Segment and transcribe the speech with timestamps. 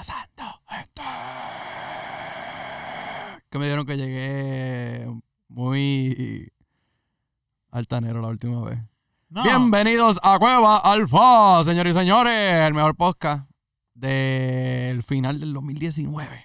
[0.00, 0.44] pasando?
[3.50, 5.06] Que me dieron que llegué
[5.48, 6.50] muy
[7.70, 8.78] altanero la última vez.
[9.28, 12.32] No, Bienvenidos a Cueva Alfa, señores y señores,
[12.66, 13.50] el mejor podcast
[13.92, 16.44] del final del 2019.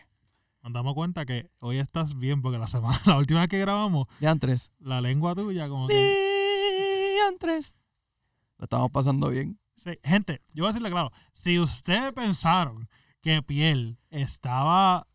[0.64, 4.06] nos damos cuenta que hoy estás bien porque la semana, la última vez que grabamos,
[4.20, 4.74] De antes.
[4.80, 7.20] la lengua tuya como que...
[7.26, 7.74] antes.
[8.58, 9.58] Lo estamos pasando bien.
[9.78, 12.90] Sí, gente, yo voy a decirle claro, si ustedes pensaron
[13.25, 15.07] que Piel estaba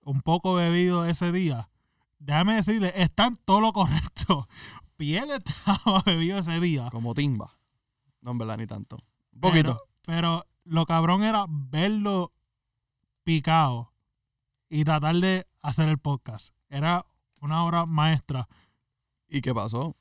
[0.00, 1.70] un poco bebido ese día,
[2.18, 4.48] déjame decirle, está en todo lo correcto.
[4.96, 6.88] Piel estaba bebido ese día.
[6.90, 7.56] Como timba.
[8.20, 8.98] No, en verdad, ni tanto.
[9.32, 9.78] Un poquito.
[10.04, 12.32] Pero, pero lo cabrón era verlo
[13.22, 13.92] picado
[14.68, 16.56] y tratar de hacer el podcast.
[16.68, 17.06] Era
[17.40, 18.48] una obra maestra.
[19.28, 19.96] ¿Y qué pasó?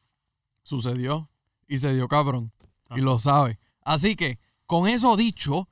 [0.63, 1.29] Sucedió.
[1.67, 2.53] Y se dio cabrón.
[2.95, 3.59] Y lo sabe.
[3.84, 5.70] Así que, con eso dicho,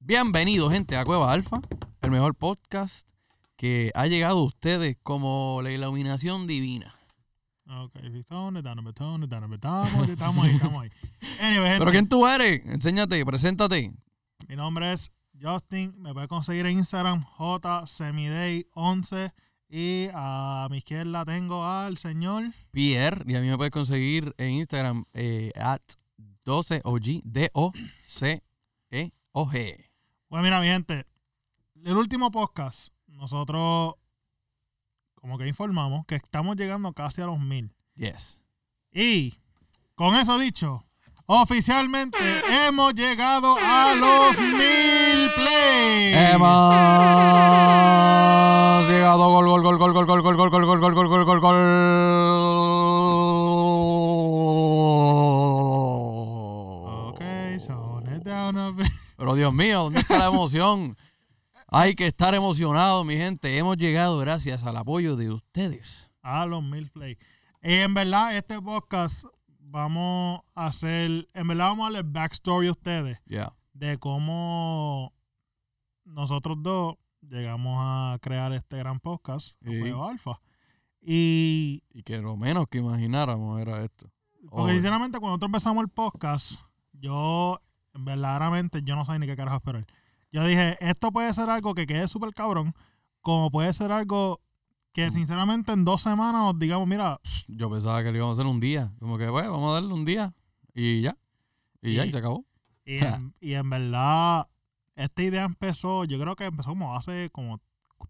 [0.00, 1.60] bienvenido, gente, a Cueva Alfa,
[2.02, 3.08] el mejor podcast
[3.56, 6.94] que ha llegado a ustedes como la iluminación divina.
[7.66, 7.96] Ok,
[10.10, 10.90] estamos, ahí, estamos ahí.
[11.40, 12.64] Anyway, gente, Pero ¿quién tú eres?
[12.66, 13.92] Enséñate, preséntate.
[14.48, 19.32] mi nombre es Justin, me puedes conseguir en Instagram jsemiday11
[19.68, 24.52] y a mi izquierda tengo al señor Pierre, y a mí me puedes conseguir en
[24.52, 25.82] Instagram eh, at
[26.46, 28.48] 12OG, D-O-C-E-O-G.
[30.28, 31.06] Pues mira, mi gente,
[31.84, 33.94] el último podcast, nosotros
[35.14, 37.72] como que informamos que estamos llegando casi a los mil.
[37.96, 38.38] Yes.
[38.92, 39.38] Y
[39.94, 40.84] con eso dicho,
[41.24, 42.18] oficialmente
[42.66, 46.14] hemos llegado a los mil plays.
[46.34, 46.48] Hemos
[48.86, 51.07] llegado gol, gol, gol, gol, gol, gol, gol, gol, gol, gol, gol.
[59.48, 60.94] Dios mío, ¿dónde está la emoción?
[61.68, 63.56] Hay que estar emocionado, mi gente.
[63.56, 66.10] Hemos llegado gracias al apoyo de ustedes.
[66.22, 67.16] A los mil plays.
[67.62, 69.24] Y en verdad, este podcast
[69.58, 73.54] vamos a hacer, en verdad vamos a darle backstory a ustedes Ya.
[73.72, 75.14] de cómo
[76.04, 79.90] nosotros dos llegamos a crear este gran podcast, Sí.
[79.98, 80.40] Alfa.
[81.00, 84.10] Y Y que lo menos que imagináramos era esto.
[84.50, 86.60] Porque sinceramente cuando nosotros empezamos el podcast,
[86.92, 87.60] yo
[87.98, 89.86] verdaderamente yo no sabía ni qué carajo esperar.
[90.32, 92.74] Yo dije, esto puede ser algo que quede súper cabrón,
[93.20, 94.40] como puede ser algo
[94.92, 98.50] que sinceramente en dos semanas nos digamos, mira, Yo pensaba que lo íbamos a hacer
[98.50, 98.92] un día.
[98.98, 100.34] Como que, bueno, vamos a darle un día.
[100.74, 101.16] Y ya.
[101.82, 102.44] Y ya, y se acabó.
[102.84, 104.48] y en, y en verdad,
[104.96, 107.60] esta idea empezó, yo creo que empezó como hace como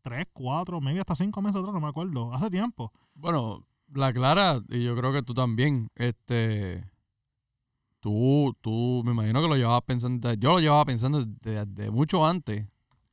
[0.03, 2.93] tres, cuatro, maybe hasta cinco meses atrás, no me acuerdo, hace tiempo.
[3.15, 6.85] Bueno, la Clara, y yo creo que tú también, este.
[8.01, 10.33] Tú, tú, me imagino que lo llevabas pensando.
[10.35, 12.67] Yo lo llevaba pensando desde mucho antes.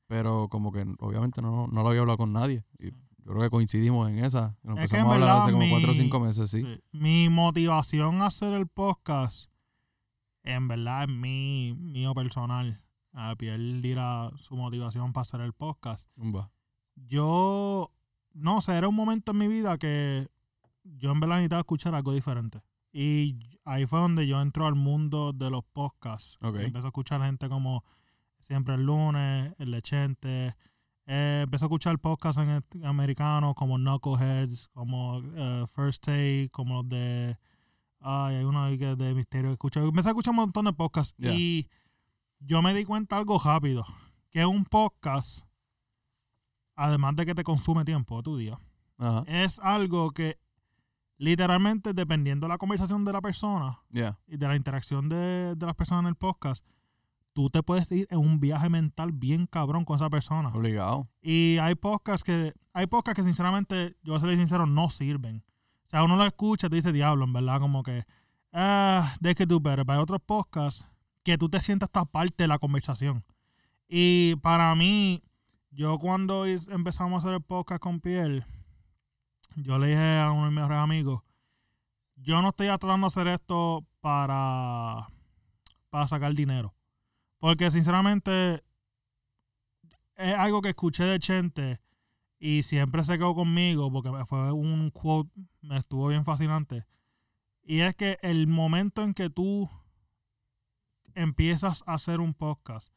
[0.07, 2.63] Pero como que obviamente no, no lo había hablado con nadie.
[2.77, 2.91] Y
[3.25, 4.55] yo creo que coincidimos en esa.
[4.61, 6.63] Nos Es que empezamos en a hablar hace como cuatro o cinco meses, sí.
[6.91, 9.49] Mi motivación a hacer el podcast,
[10.43, 12.81] en verdad, es mi, mío personal.
[13.13, 16.07] A Pierre dirá su motivación para hacer el podcast.
[16.95, 17.91] Yo,
[18.33, 20.27] no sé, era un momento en mi vida que
[20.83, 22.61] yo en verdad necesitaba escuchar algo diferente.
[22.91, 26.37] Y ahí fue donde yo entro al mundo de los podcasts.
[26.41, 26.57] Ok.
[26.57, 27.83] Empecé a escuchar gente como
[28.45, 30.55] Siempre el lunes, El Lechente.
[31.07, 36.89] Eh, empecé a escuchar podcasts en americanos como Knuckleheads, como eh, First Take, como los
[36.89, 37.37] de...
[37.99, 39.83] Ay, hay uno ahí que es de misterio que escucho.
[39.83, 41.33] Empecé a escuchar un montón de podcasts Yeah.
[41.33, 41.69] y
[42.39, 43.83] yo me di cuenta algo rápido.
[44.29, 45.43] Que un podcast,
[46.75, 48.59] además de que te consume tiempo tu día,
[49.25, 50.37] es algo que
[51.17, 53.79] literalmente dependiendo de la conversación de la persona
[54.27, 56.65] y de la interacción de, de las personas en el podcast,
[57.35, 60.49] tú te puedes ir en un viaje mental bien cabrón con esa persona.
[60.49, 61.09] Obligado.
[61.21, 65.43] Y hay podcasts que, hay podcasts que sinceramente, yo voy a ser sincero, no sirven.
[65.85, 68.05] O sea, uno lo escucha y te dice diablo, en verdad, como que,
[68.53, 69.85] ah, they could do better.
[69.85, 70.85] Pero hay otros podcasts
[71.23, 73.21] que tú te sientas esta parte de la conversación.
[73.89, 75.21] Y para mí,
[75.71, 78.45] yo cuando empezamos a hacer el podcast con Pierre,
[79.55, 81.21] yo le dije a uno de mis mejores amigos,
[82.15, 85.07] yo no estoy tratando de hacer esto para,
[85.89, 86.73] para sacar dinero.
[87.39, 88.63] Porque sinceramente
[90.15, 91.79] es algo que escuché de Chente
[92.39, 95.29] y siempre se quedó conmigo porque fue un quote,
[95.61, 96.85] me estuvo bien fascinante.
[97.63, 99.69] Y es que el momento en que tú
[101.13, 102.93] empiezas a hacer un podcast,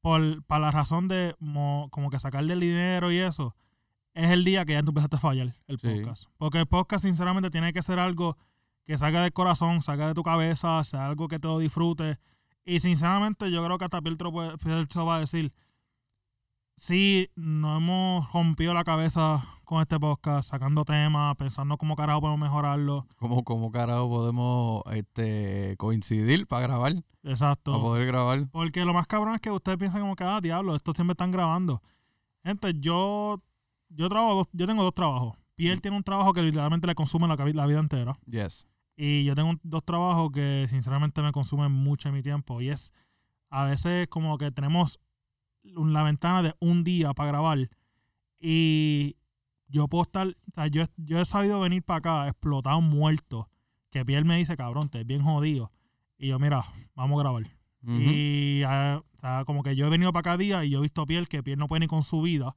[0.00, 3.54] por, para la razón de mo- como que sacarle el dinero y eso,
[4.14, 5.88] es el día que ya tú empezaste a fallar el Sí.
[5.88, 6.24] podcast.
[6.38, 8.36] Porque el podcast sinceramente tiene que ser algo
[8.84, 12.18] que salga del corazón, salga de tu cabeza, sea algo que te lo disfrutes.
[12.64, 14.32] Y sinceramente yo creo que hasta Pietro,
[14.62, 15.52] Pietro va a decir,
[16.76, 22.40] sí, nos hemos rompido la cabeza con este podcast, sacando temas, pensando cómo carajo podemos
[22.40, 23.06] mejorarlo.
[23.16, 26.92] ¿Cómo, cómo carajo podemos este, coincidir para grabar?
[27.22, 27.80] Para Exacto.
[27.80, 28.48] poder grabar.
[28.50, 31.30] Porque lo más cabrón es que ustedes piensan como que, ah, diablo, estos siempre están
[31.30, 31.80] grabando.
[32.44, 33.40] Gente, yo,
[33.94, 35.36] yo trabajo, dos- yo tengo dos trabajos.
[35.54, 37.36] Pierre tiene un trabajo que literalmente le consume la,
[37.66, 38.18] vida entera.
[38.26, 38.66] Yes.
[38.96, 42.60] Y yo tengo un- dos trabajos que sinceramente me consumen mucho de mi tiempo.
[42.60, 42.92] Y es,
[43.50, 44.98] a veces como que tenemos
[45.64, 47.68] la ventana de un día para grabar.
[48.40, 49.16] Y
[49.68, 53.48] yo puedo estar, o sea, yo, yo he sabido venir para acá explotado, muerto.
[53.90, 55.70] Que Pierre me dice, cabrón, te es bien jodido.
[56.18, 57.42] Y yo, mira, vamos a grabar.
[58.00, 60.82] Y ah, o sea, como que yo he venido para acá día y yo he
[60.82, 62.54] visto a Pierre que Pierre no puede ni con su vida.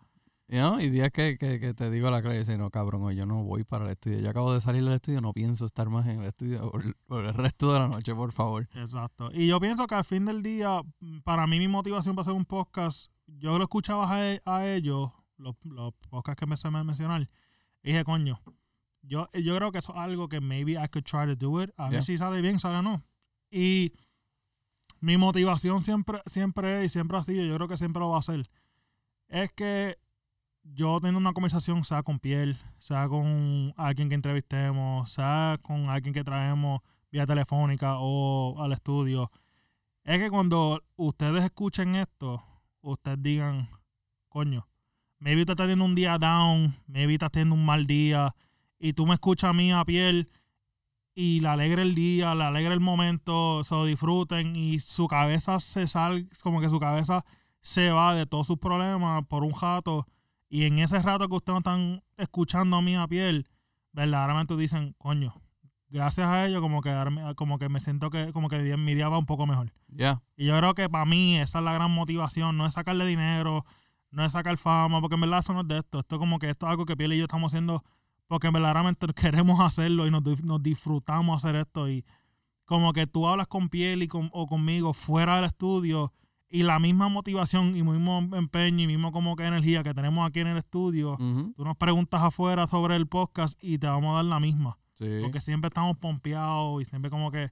[0.48, 3.02] Y, no, y días que, que, que te digo la clave y dice, no, cabrón,
[3.02, 4.20] hoy yo no voy para el estudio.
[4.20, 7.26] Yo acabo de salir del estudio, no pienso estar más en el estudio por, por
[7.26, 8.68] el resto de la noche, por favor.
[8.76, 9.32] Exacto.
[9.34, 12.36] Y yo pienso que al fin del día, mm, para mí mi motivación para hacer
[12.36, 16.70] un podcast, yo lo escuchaba a, e- a ellos, los, los podcasts que me se
[16.70, 17.22] me mencionar,
[17.82, 18.40] y dije, coño,
[19.02, 21.72] yo, yo creo que eso es algo que maybe I could try to do it,
[21.78, 21.98] a Yeah.
[21.98, 23.04] ver si sale bien, sale o no.
[23.50, 23.94] Y
[25.00, 28.18] mi motivación siempre, siempre es, y siempre ha sido, yo creo que siempre lo va
[28.18, 28.48] a hacer,
[29.28, 29.98] es que
[30.74, 36.14] yo tengo una conversación, sea con Piel, sea con alguien que entrevistemos, sea con alguien
[36.14, 36.82] que traemos
[37.12, 39.32] vía telefónica o al estudio,
[40.04, 42.44] es que cuando ustedes escuchen esto,
[42.82, 43.70] ustedes digan,
[44.28, 44.68] coño,
[45.20, 48.36] maybe usted está teniendo un día down, maybe está teniendo un mal día,
[48.80, 50.30] y tú me escuchas a mí a piel
[51.14, 55.60] y le alegra el día, le alegra el momento, se lo disfruten y su cabeza
[55.60, 57.26] se sale, como que su cabeza
[57.62, 60.06] se va de todos sus problemas por un rato
[60.56, 63.46] y en ese rato que ustedes están escuchando a mí a piel,
[63.92, 65.36] verdaderamente dicen, coño,
[65.90, 66.94] gracias a ello como que,
[67.36, 69.74] como que me siento que como que mi día va un poco mejor.
[69.90, 70.22] Ya.
[70.38, 73.66] Y yo creo que para mí esa es la gran motivación, no es sacarle dinero,
[74.12, 76.00] no es sacar fama, porque en verdad eso no es de esto.
[76.00, 77.84] Esto es como que esto es algo que Piel y yo estamos haciendo
[78.28, 81.90] porque verdaderamente queremos hacerlo y nos, nos disfrutamos hacer esto.
[81.90, 82.06] Y
[82.64, 86.14] como que tú hablas con Piel y con, o conmigo fuera del estudio
[86.50, 90.40] y la misma motivación y mismo empeño y mismo como que energía que tenemos aquí
[90.40, 91.54] en el estudio, Ujú.
[91.56, 94.78] tú nos preguntas afuera sobre el podcast y te vamos a dar la misma.
[94.94, 95.20] Sí.
[95.22, 97.50] Porque siempre estamos pompeados y siempre como que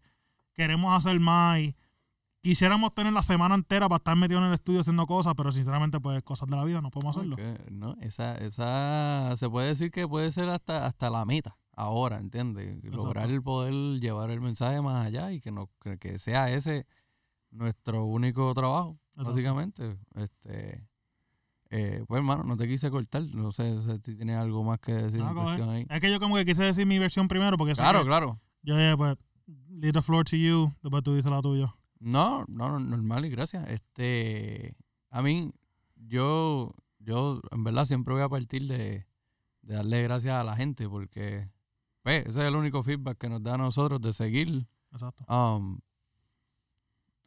[0.54, 1.76] queremos hacer más y
[2.42, 6.00] quisiéramos tener la semana entera para estar metidos en el estudio haciendo cosas, pero sinceramente
[6.00, 7.38] pues cosas de la vida no podemos hacerlo.
[7.72, 12.84] No, esa, esa se puede decir que puede ser hasta, hasta la meta ahora, ¿entiendes?
[12.94, 15.70] Lograr el poder llevar el mensaje más allá y que, no,
[16.00, 16.86] que sea ese
[17.54, 19.98] nuestro único trabajo, básicamente.
[20.16, 20.88] Este,
[21.70, 25.20] eh, pues hermano, no te quise cortar, no sé, si tienes algo más que decir
[25.20, 25.88] No, en ahí.
[25.90, 28.40] Es que yo como que quise decir mi versión primero porque Claro, claro.
[28.62, 29.18] yo dije pues
[29.70, 31.74] leave the floor to you, después tú dices la tuya.
[32.00, 33.70] No, no, no, normal y gracias.
[33.70, 34.76] Este,
[35.10, 35.52] a mí,
[35.96, 39.08] yo, yo en verdad siempre voy a partir de,
[39.62, 41.50] de darle gracias a la gente porque,
[42.02, 44.68] pues, ese es el único feedback que nos da a nosotros de seguir.
[44.92, 45.24] Exacto.
[45.34, 45.80] um,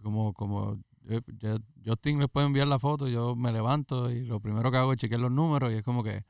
[0.03, 4.41] como, como yo- yo- Justin les puede enviar la foto, yo me levanto y lo
[4.41, 6.25] primero que hago es chequear los números y es como que,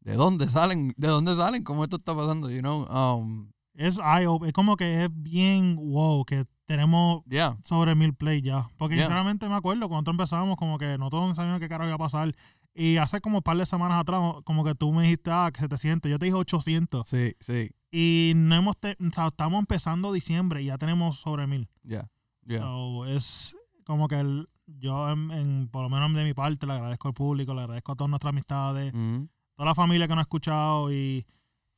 [0.00, 0.92] ¿de dónde salen?
[0.96, 1.64] ¿De dónde salen?
[1.64, 2.50] ¿Cómo esto está pasando?
[2.50, 8.14] You know, um, Es, es como que es bien wow que tenemos yeah, sobre mil
[8.14, 8.68] plays ya.
[8.78, 9.06] Porque Yeah.
[9.06, 12.34] sinceramente me acuerdo cuando empezamos, como que no todos sabíamos qué carajo iba a pasar.
[12.76, 15.60] Y hace como un par de semanas atrás, como que tú me dijiste, ah, que
[15.60, 16.10] 700.
[16.10, 17.06] Yo te dije 800.
[17.06, 21.46] sí, sí, Y no hemos te- o sea, estamos empezando diciembre y ya tenemos sobre
[21.46, 21.68] mil.
[21.82, 22.08] ya,
[22.48, 26.72] So, es como que el- yo, en, en- por lo menos de mi parte, le
[26.74, 29.28] agradezco al público, le agradezco a todas nuestras amistades, Ujú.
[29.56, 31.26] toda la familia que nos ha escuchado y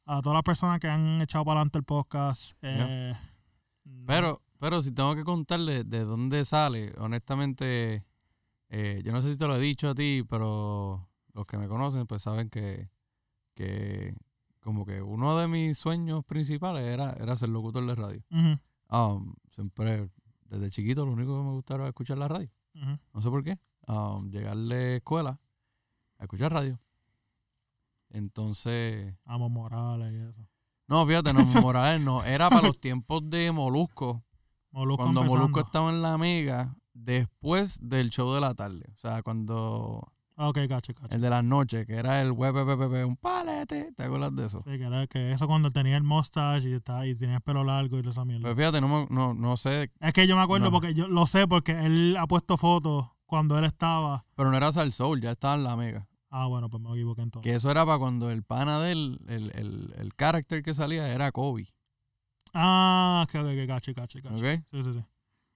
[0.05, 2.57] a todas las personas que han echado para adelante el podcast.
[2.63, 3.15] Eh,
[4.07, 8.05] Pero, pero si tengo que contarle de dónde sale, honestamente,
[8.69, 11.69] eh, yo no sé si te lo he dicho a ti, pero los que me
[11.69, 12.89] conocen pues saben que,
[13.55, 14.15] que
[14.61, 18.23] como que uno de mis sueños principales era, era ser locutor de radio.
[18.91, 20.09] Um, siempre,
[20.49, 22.51] desde chiquito, lo único que me gustaba era escuchar la radio.
[23.13, 23.59] No sé por qué.
[23.87, 25.41] Um, llegarle escuela
[26.19, 26.81] a escuchar radio.
[28.11, 30.49] Entonces, Amo Morales y eso.
[30.87, 34.25] no, fíjate, no, Morales no, era para los tiempos de Molusco.
[34.71, 35.43] Molusco cuando empezando.
[35.43, 38.87] Molusco estaba en la Mega, después del show de la tarde.
[38.95, 41.15] O sea, cuando Ok, cacho, cacho.
[41.15, 43.93] el de las noches, que era el WPPP, un palete.
[43.97, 44.63] ¿Te acuerdas de eso?
[44.67, 47.65] Sí, que, era, que eso cuando tenía el mustache y, estaba, y tenía el pelo
[47.65, 48.43] largo y esa mierda.
[48.43, 50.73] Pues fíjate, no, me- no, no sé, es que yo me acuerdo no.
[50.73, 54.27] porque yo lo sé porque él ha puesto fotos cuando él estaba.
[54.35, 56.07] pero no era Sal Soul, ya estaba en la Mega.
[56.29, 57.51] Ah, bueno, pues me equivoqué entonces.
[57.51, 61.33] Que eso era para cuando el pana del, el, el, el character que salía era
[61.33, 61.67] Kobe.
[62.53, 64.35] Ah, que, que, que cacho, cacho, cacho.
[64.37, 64.63] ¿Ok?
[64.71, 65.05] Sí, sí, sí.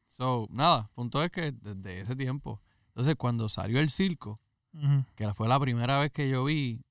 [0.08, 2.60] So, nada, punto es que desde ese tiempo.
[2.88, 4.40] Entonces, cuando salió el circo,
[5.16, 6.82] Que fue la primera vez que yo vi,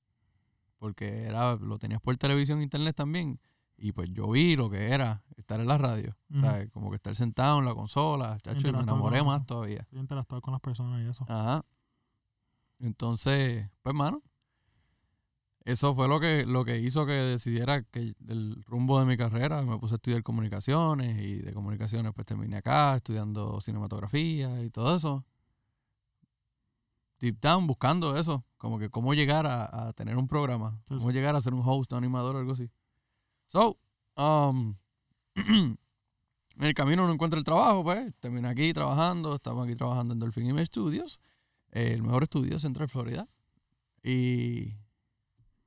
[0.78, 3.40] porque era lo tenías por televisión e internet también,
[3.76, 6.40] y pues yo vi lo que era estar en la radio, Ujú.
[6.40, 6.70] ¿sabes?
[6.70, 9.86] Como que estar sentado en la consola, chacho, y me enamoré más todavía.
[9.92, 11.24] Interactuar con las personas y eso.
[11.28, 11.64] Ajá.
[12.78, 14.22] Entonces, pues, mano,
[15.64, 19.62] eso fue lo que, lo que hizo que decidiera que el rumbo de mi carrera.
[19.62, 24.96] Me puse a estudiar comunicaciones y de comunicaciones pues terminé acá estudiando cinematografía y todo
[24.96, 25.24] eso.
[27.20, 31.10] Deep down, buscando eso, como que cómo llegar a, a tener un programa, Sí, cómo
[31.10, 32.70] llegar a ser un host, un animador algo así.
[33.46, 33.78] So,
[34.16, 34.76] um,
[35.34, 35.76] en
[36.58, 40.46] el camino no encuentro el trabajo, pues terminé aquí trabajando, estamos aquí trabajando en Dolphin
[40.46, 41.20] Image Studios,
[41.72, 43.28] eh, el mejor estudio de Central Florida.
[44.02, 44.76] Y,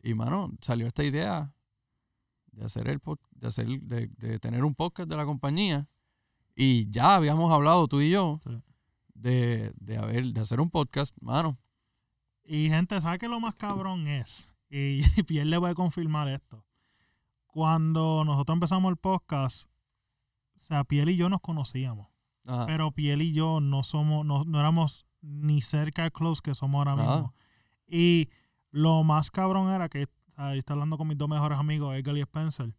[0.01, 1.53] y mano, salió esta idea
[2.51, 2.99] de hacer el
[3.31, 5.87] de hacer, de, de tener un podcast de la compañía.
[6.55, 8.51] Y ya habíamos hablado tú y yo Sí.
[9.13, 11.57] De, de, haber, de hacer un podcast, mano.
[12.43, 14.49] Y gente, ¿sabe qué lo más cabrón es?
[14.69, 16.65] Y Pierre le voy a confirmar esto.
[17.45, 19.67] Cuando nosotros empezamos el podcast,
[20.55, 22.07] o sea, Piel y yo nos conocíamos.
[22.45, 22.65] Ajá.
[22.65, 26.79] Pero Piel y yo no somos, no, no éramos ni cerca de close que somos
[26.79, 27.33] ahora mismo.
[27.87, 28.29] Y
[28.71, 32.21] lo más cabrón era que yo estaba hablando con mis dos mejores amigos, Edgar y
[32.21, 32.73] Spencer,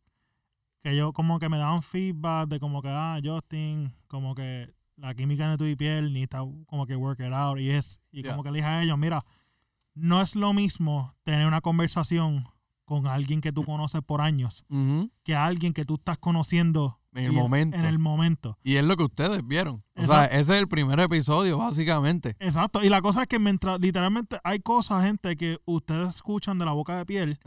[0.83, 5.15] que yo como que me daban feedback de como que, ah, Justin, como que la
[5.15, 8.33] química de tu y piel necesita como que work it out y es, y Yeah.
[8.33, 9.25] como que le dije a ellos, mira,
[9.95, 12.47] no es lo mismo tener una conversación
[12.85, 14.65] con alguien que tú conoces por años
[15.23, 17.77] que alguien que tú estás conociendo En el momento.
[17.79, 18.59] En el momento.
[18.63, 19.83] Y es lo que ustedes vieron.
[19.97, 22.37] O sea, ese es el primer episodio, básicamente.
[22.41, 22.83] Exacto.
[22.85, 26.73] Y la cosa es que mientras, literalmente, hay cosas, gente, que ustedes escuchan de la
[26.73, 27.39] boca de piel,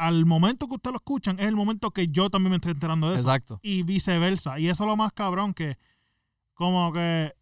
[0.00, 3.08] al momento que ustedes lo escuchan, es el momento que yo también me estoy enterando
[3.10, 3.20] de eso.
[3.30, 3.60] exacto.
[3.62, 4.58] Y viceversa.
[4.58, 5.76] Y eso es lo más cabrón que,
[6.54, 7.34] como que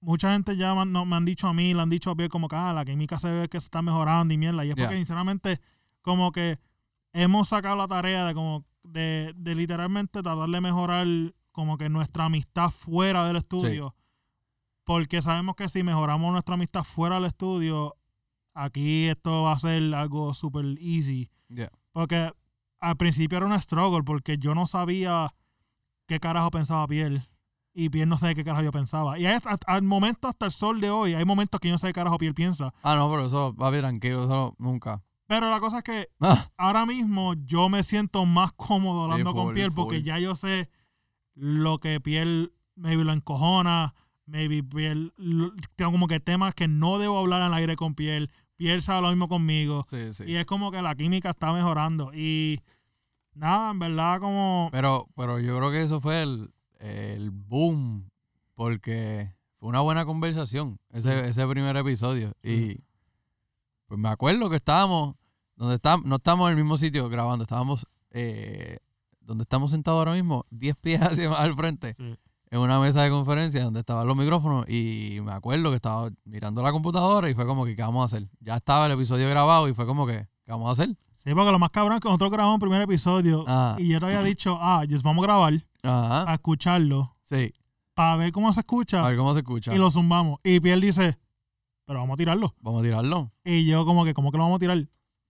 [0.00, 2.14] mucha gente ya me, han- no, me han dicho a mí, le han dicho a
[2.16, 4.64] piel como que, ah, la química se ve que se está mejorando y mierda.
[4.64, 4.86] Y es Yeah.
[4.86, 5.60] porque, sinceramente,
[6.02, 6.58] como que
[7.12, 11.06] hemos sacado la tarea de como, de, de literalmente tratar de mejorar
[11.52, 13.94] como que nuestra amistad fuera del estudio.
[14.84, 17.96] Porque sabemos que si mejoramos nuestra amistad fuera del estudio,
[18.54, 21.30] aquí esto va a ser algo súper easy.
[21.48, 21.70] Yeah.
[21.92, 22.30] Porque
[22.80, 25.34] al principio era un struggle, porque yo no sabía
[26.06, 27.28] qué carajo pensaba Piel.
[27.74, 29.18] Y Piel no sabe qué carajo yo pensaba.
[29.18, 31.78] Y hay- hasta- al momento, hasta el sol de hoy, hay momentos que yo no
[31.78, 32.74] sé qué carajo Piel piensa.
[32.82, 35.02] Ah, no, pero eso va a tranquilo, eso nunca.
[35.26, 39.36] Pero la cosa es que Ah, ahora mismo yo me siento más cómodo hablando Sí,
[39.36, 40.68] con full, Piel porque ya yo sé
[41.34, 43.94] lo que Piel maybe lo encojona,
[44.26, 45.14] maybe Piel
[45.76, 48.30] tengo como que temas que no debo hablar al aire con Piel.
[48.62, 49.84] Piel sabe lo mismo conmigo.
[49.90, 50.24] sí, sí.
[50.26, 52.12] Y es como que la química está mejorando.
[52.14, 52.60] Y
[53.34, 54.68] nada, en verdad como...
[54.70, 58.08] Pero, pero yo creo que eso fue el, el boom,
[58.54, 61.28] porque fue una buena conversación, ese, Sí.
[61.30, 62.34] ese primer episodio.
[62.42, 62.78] Y
[63.86, 65.16] pues me acuerdo que estábamos,
[65.56, 68.78] donde estábamos, no estábamos en el mismo sitio grabando, estábamos eh,
[69.20, 72.16] donde estamos sentados ahora mismo, 10 pies hacia más al frente, Sí.
[72.52, 74.68] En una mesa de conferencia donde estaban los micrófonos.
[74.68, 78.04] Y me acuerdo que estaba mirando la computadora y fue como que, ¿qué vamos a
[78.14, 78.28] hacer?
[78.40, 80.94] Ya estaba el episodio grabado y fue como que, ¿qué vamos a hacer?
[81.14, 84.00] Sí, porque lo más cabrón es que nosotros grabamos el primer episodio Ah, y yo
[84.00, 87.54] te había dicho, ah, just vamos a grabar, ajá, a escucharlo, sí,
[87.94, 89.74] para ver cómo se escucha a ver cómo se escucha.
[89.74, 90.38] y lo zumbamos.
[90.44, 91.18] Y Piel dice,
[91.86, 92.54] pero vamos a tirarlo.
[92.60, 93.32] Vamos a tirarlo.
[93.44, 94.86] Y yo como que, ¿cómo que lo vamos a tirar?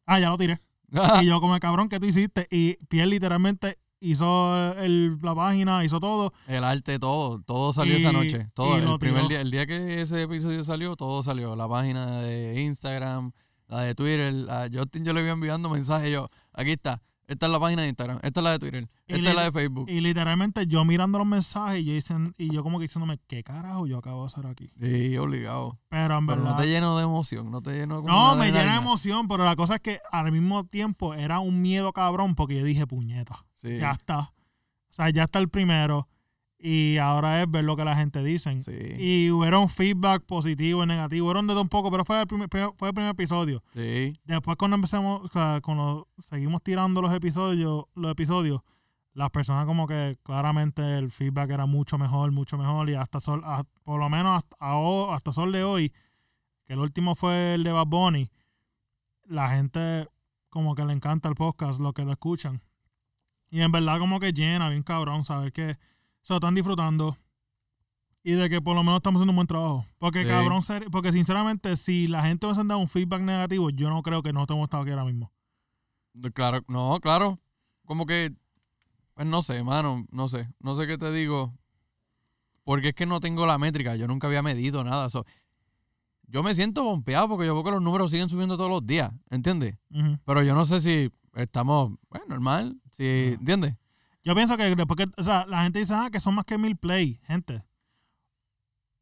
[0.06, 0.60] Ah, ya lo tiré.
[1.22, 2.48] y yo como, cabrón, ¿qué tú hiciste?
[2.50, 6.32] Y Piel literalmente hizo el- la página, hizo todo.
[6.47, 8.50] El arte, todo, todo salió esa noche.
[8.54, 11.56] Todo, el primer día, el día que ese episodio salió, todo salió.
[11.56, 13.32] La página de Instagram,
[13.68, 17.00] la de Twitter, a Justin yo le iba enviando mensajes yo, aquí está,
[17.32, 19.42] esta es la página de Instagram, esta es la de Twitter, Y esta es la
[19.44, 19.88] de Facebook.
[19.90, 23.42] Y literalmente yo mirando los mensajes y yo, dicen, y yo como que diciéndome, ¿qué
[23.42, 24.70] carajo yo acabo de hacer aquí?
[24.80, 25.78] Sí, obligado.
[25.88, 26.56] Pero en Pero verdad...
[26.56, 29.44] no te lleno de emoción, no te lleno como No, me llena de emoción, pero
[29.44, 33.44] la cosa es que al mismo tiempo era un miedo cabrón porque yo dije, puñeta,
[33.56, 34.18] Sí, ya está.
[34.20, 36.08] O sea, ya está el primero
[36.64, 38.61] y ahora es ver lo que la gente dice.
[38.61, 42.26] sí, Y hubieron feedback positivo y negativo, hubieron de todo un poco, pero fue el
[42.28, 43.64] primer, fue el primer episodio.
[43.75, 44.12] sí.
[44.25, 45.28] Después cuando empezamos,
[45.62, 48.61] cuando seguimos tirando los episodios, los episodios,
[49.12, 53.42] las personas como que claramente el feedback era mucho mejor, mucho mejor y hasta sol,
[53.83, 55.92] por lo menos hasta, a hasta sol de hoy,
[56.64, 58.31] que el último fue el de Bad Bunny,
[59.26, 60.09] la gente
[60.49, 62.62] como que le encanta el podcast, lo que lo escuchan.
[63.50, 65.76] Y en verdad como que llena, bien cabrón, saber que
[66.22, 67.16] se lo están disfrutando
[68.24, 69.84] y de que por lo menos estamos haciendo un buen trabajo.
[69.98, 70.28] Porque Sí.
[70.28, 74.22] cabrón, porque sinceramente si la gente nos han dado un feedback negativo, yo no creo
[74.22, 75.32] que nosotros hemos estado aquí ahora mismo.
[76.34, 77.38] Claro, no, claro.
[77.84, 78.32] Como que,
[79.14, 81.52] pues no sé, mano, no sé, no sé qué te digo.
[82.64, 85.08] Porque es que no tengo la métrica, yo nunca había medido nada.
[85.10, 85.24] so,
[86.28, 89.12] yo me siento bompeado porque yo veo que los números siguen subiendo todos los días,
[89.30, 89.76] ¿entiendes?
[90.24, 93.34] Pero yo no sé si estamos, bueno, normal, si, No.
[93.40, 93.74] ¿entiendes?
[94.24, 96.58] Yo pienso que después que, o sea, la gente dice, ah, que son más que
[96.58, 97.64] mil play, gente.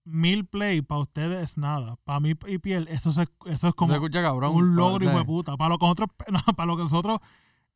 [0.05, 1.97] Mil play para ustedes es nada.
[2.05, 4.55] Para mí y piel, eso, se- eso es como se escucha cabrón.
[4.55, 5.57] un logro, de puta.
[5.57, 7.19] Para lo que nosotros, no, para lo que nosotros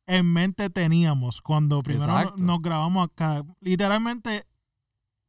[0.07, 2.43] en mente teníamos cuando primero Exacto.
[2.43, 3.43] nos grabamos acá.
[3.61, 4.45] Literalmente,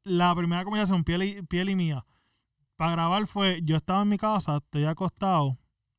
[0.04, 2.06] la primera conversación, piel y, piel y mía,
[2.76, 5.58] para grabar fue, yo estaba en mi casa, estoy acostado,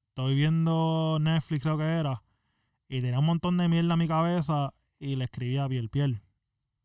[0.09, 2.23] estoy viendo Netflix, creo que era,
[2.87, 6.21] y tenía un montón de mierda en mi cabeza, y le escribí a piel, piel,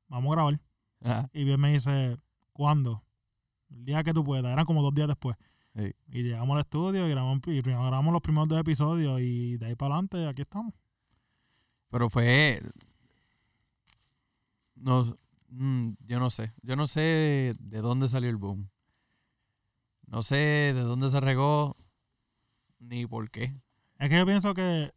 [0.08, 0.60] vamos a grabar.
[1.00, 2.18] ajá, Y bien me dice,
[2.52, 3.02] ¿cuándo?
[3.70, 4.52] El día que tú puedas.
[4.52, 5.36] Eran como dos días después.
[5.74, 5.94] Sí.
[6.08, 9.74] Y llegamos al estudio y grabamos, y grabamos los primeros dos episodios y de ahí
[9.74, 10.74] para adelante aquí estamos.
[11.90, 12.60] Pero fue.
[14.74, 15.16] No,
[15.48, 16.52] mm, yo no sé.
[16.62, 18.68] Yo no sé de dónde salió el boom.
[20.06, 21.76] No sé de dónde se regó
[22.78, 23.54] ni por qué.
[23.98, 24.92] Es que yo pienso que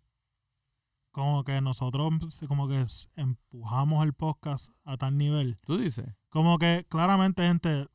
[1.16, 2.12] como que nosotros
[2.46, 5.56] como que empujamos el podcast a tal nivel.
[5.66, 6.06] Tú dices.
[6.28, 7.88] Como que claramente, gente,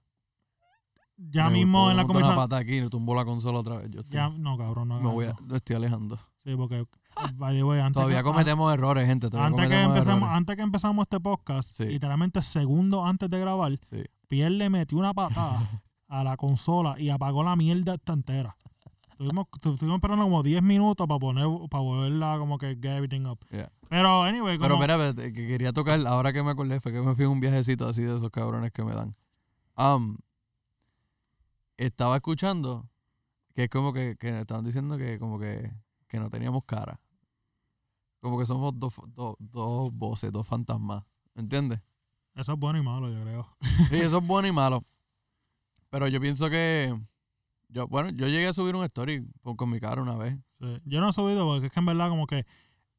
[1.19, 2.39] ya Me mismo en la conversación...
[2.39, 3.91] pata aquí y tumbó la consola otra vez.
[3.91, 6.19] Yo estoy- Ya, no, cabrón, no me voy a, lo estoy alejando.
[6.43, 6.87] Sí, porque,
[7.39, 9.29] way, antes Todavía que- cometemos errores, gente.
[9.29, 10.07] Todavía antes que, errores.
[10.31, 11.85] antes que empezamos este podcast, Sí.
[11.85, 14.03] literalmente segundos antes de grabar, Sí.
[14.29, 18.57] Pierre le metió una patada a la consola y apagó la mierda esta entera.
[19.21, 23.39] Estuvimos, estuvimos esperando como 10 minutos para poner, para volverla como que get everything up.
[23.51, 23.71] Yeah.
[23.91, 27.15] Pero anyway, como, Pero mira, que quería tocar, ahora que me acordé, fue que me
[27.15, 29.15] fui en un viajecito así de esos cabrones que me dan.
[29.77, 30.17] Um,
[31.77, 32.89] estaba escuchando
[33.55, 35.71] que es como que, que estaban diciendo que como que,
[36.09, 36.99] que no teníamos cara.
[38.21, 41.05] Como que somos dos, dos, dos voces, dos fantasmas.
[41.35, 41.79] ¿Entiendes?
[42.37, 43.55] eso es bueno y malo, yo creo.
[43.91, 44.83] Sí, eso es bueno y malo.
[45.91, 46.99] Pero yo pienso que.
[47.73, 50.37] Yo, bueno, yo llegué a subir un story con, mi cara una vez.
[50.61, 50.81] Sí.
[50.85, 52.45] Yo no he subido porque es que en verdad como que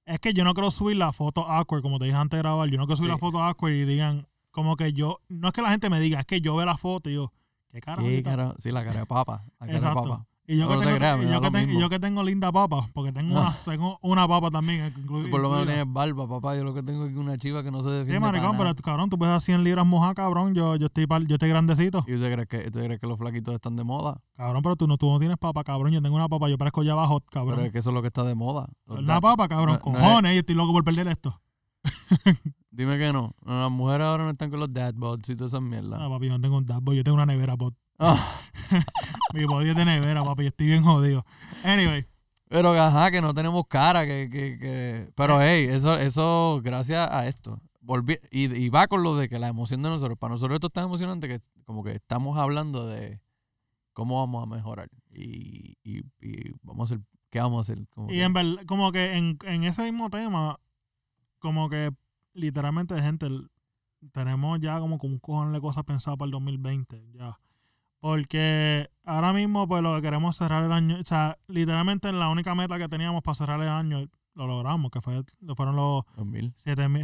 [0.06, 2.70] es que yo no quiero subir la foto awkward, como te dije antes de grabar,
[2.70, 3.16] yo no quiero subir Sí.
[3.16, 6.20] la foto awkward y digan como que yo, no es que la gente me diga,
[6.20, 7.32] es que yo veo la foto y yo,
[7.70, 8.02] ¿qué cara?
[8.02, 9.46] Sí, la cara de papa.
[9.60, 10.04] La cara de Exacto.
[10.04, 10.28] papa.
[10.54, 11.80] Y yo, No, que no te tengo, creas, y yo que lo ten- y mismo.
[11.82, 14.94] yo que tengo linda papa, porque tengo una, tengo una papa también.
[15.32, 16.58] Por lo menos tienes barba, papá.
[16.58, 18.14] Yo lo que tengo es una chiva que no se defiende.
[18.16, 20.54] Sí, maricón, pero cabrón, tú puedes hacer 100 libras mojadas, cabrón.
[20.54, 22.04] Yo, yo, estoy, yo estoy grandecito.
[22.06, 24.20] ¿Y usted cree, que, usted cree que los flaquitos están de moda?
[24.36, 25.94] Cabrón, pero tú no, tú no tienes papa, cabrón.
[25.94, 27.66] Yo tengo una papa, yo parezco ya bajo, Pero cabrón.
[27.66, 28.68] es que eso es lo que está de moda.
[28.88, 29.80] Una papa, cabrón.
[29.86, 31.40] no- no es- cojones, yo estoy loco por perder esto.
[32.72, 33.34] Dime que no.
[33.46, 36.00] No, Las mujeres ahora no están con los dad bods y todas esas No, mierdas.
[36.10, 37.74] papi, yo no tengo un dashboard, yo tengo una nevera, bot.
[39.34, 41.24] Mi es de nevera, papi, estoy bien jodido.
[41.64, 42.06] Anyway,
[42.50, 44.06] pero ajá, que no tenemos cara.
[44.06, 45.12] que, que, que...
[45.16, 47.62] Pero hey, eso, eso gracias a esto.
[47.80, 50.18] Volví, y, y va con lo de que la emoción de nosotros.
[50.18, 53.22] Para nosotros esto es tan emocionante que como que estamos hablando de
[53.94, 54.90] cómo vamos a mejorar.
[55.14, 57.88] Y, y, y vamos a hacer, ¿qué vamos a hacer?
[57.90, 60.60] Como y que- en verdad, como que en, en ese mismo tema,
[61.40, 61.92] como que
[62.34, 63.30] literalmente, gente,
[64.12, 67.40] tenemos ya como que un cojón de cosas pensadas para el 2020, ya.
[68.02, 72.54] Porque ahora mismo, pues lo que queremos cerrar el año, o sea, literalmente la única
[72.56, 75.22] meta que teníamos para cerrar el año, lo logramos, que fue,
[75.56, 76.54] fueron los 2000.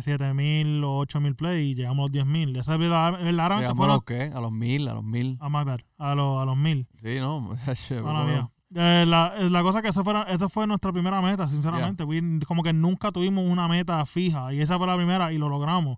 [0.02, 2.56] 7000 o 8000 play y llegamos a los 10000.
[2.56, 4.32] Esa es verdad- verdaderamente Llegamos a los qué?
[4.34, 5.38] A los mil, a los mil.
[5.40, 6.88] a, my bad, a, los, a los 1000.
[6.98, 7.42] Sí, no.
[8.04, 8.50] Mala.
[8.76, 12.04] Eh, la, eh, la cosa que esa, fuera, esa fue nuestra primera meta, sinceramente.
[12.06, 15.48] We- como que nunca tuvimos una meta fija y esa fue la primera y lo
[15.48, 15.98] logramos.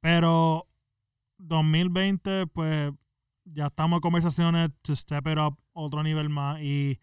[0.00, 0.66] Pero
[1.38, 2.92] 2020, pues
[3.52, 6.98] ya estamos en conversaciones to step it up otro nivel más y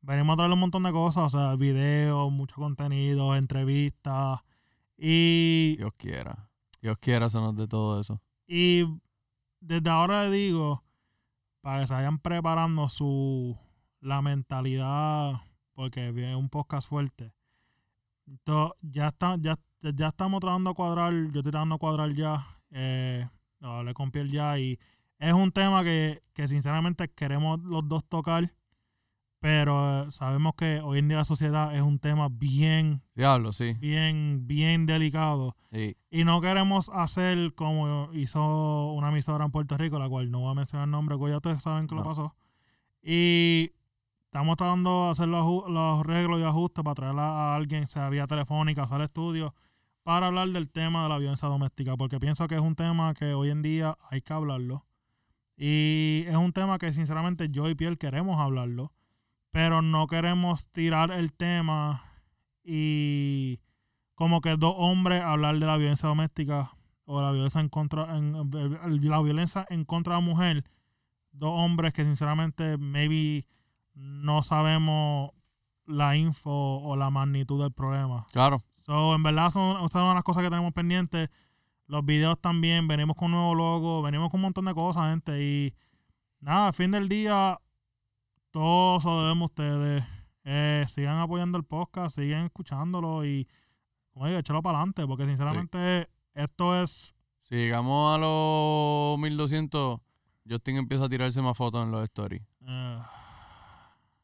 [0.00, 4.40] venimos a traerle un montón de cosas, o sea, videos, mucho contenido, entrevistas
[4.96, 6.48] y Dios quiera.
[6.80, 8.20] Dios quiera hacernos de todo eso.
[8.46, 8.84] y
[9.60, 10.84] desde ahora le digo,
[11.60, 13.58] para que se vayan preparando su
[14.00, 15.40] la mentalidad,
[15.72, 17.32] porque viene un podcast fuerte.
[18.44, 22.46] To- ya está, ya, ya estamos tratando a cuadrar, yo estoy tratando a cuadrar ya,
[22.70, 23.28] eh,
[23.60, 24.78] hablé con Pierre ya, y
[25.18, 28.52] es un tema que, que sinceramente queremos los dos tocar,
[29.40, 33.74] pero eh, sabemos que hoy en día la sociedad es un tema bien, Diablo, sí.
[33.74, 35.56] bien, bien delicado.
[35.72, 35.96] Sí.
[36.10, 40.50] Y no queremos hacer como hizo una emisora en Puerto Rico, la cual no voy
[40.50, 42.34] a mencionar el nombre, porque ya ustedes saben que lo pasó.
[43.02, 43.72] Y
[44.24, 48.26] estamos tratando de hacer los, los arreglos y ajustes para traer a alguien, sea vía
[48.26, 49.54] telefónica, sea al estudio,
[50.02, 53.34] para hablar del tema de la violencia doméstica, porque pienso que es un tema que
[53.34, 54.84] hoy en día hay que hablarlo.
[55.56, 58.92] Y es un tema que sinceramente yo y Piel queremos hablarlo,
[59.50, 62.04] pero no queremos tirar el tema
[62.62, 63.60] y
[64.14, 68.32] como que dos hombres hablar de la violencia doméstica o la violencia en contra en,
[68.32, 70.64] la violencia en contra de la mujer
[71.32, 73.46] dos hombres que sinceramente maybe
[73.94, 75.30] no sabemos
[75.86, 78.26] la info o la magnitud del problema.
[78.32, 78.62] Claro.
[78.78, 81.30] So, en verdad son, son una de las cosas que tenemos pendientes.
[81.88, 85.42] Los videos también, venimos con un nuevo logo, venimos con un montón de cosas, gente.
[85.42, 85.74] Y
[86.40, 87.58] nada, al fin del día,
[88.50, 90.04] todos lo debemos ustedes.
[90.44, 93.48] Eh, sigan apoyando el podcast, sigan escuchándolo y,
[94.12, 97.14] como digo, échalo para adelante, porque sinceramente esto es...
[97.42, 100.00] Si llegamos a los 1200,
[100.48, 102.42] Justin empieza a tirarse más fotos en los stories.
[102.66, 102.98] eh,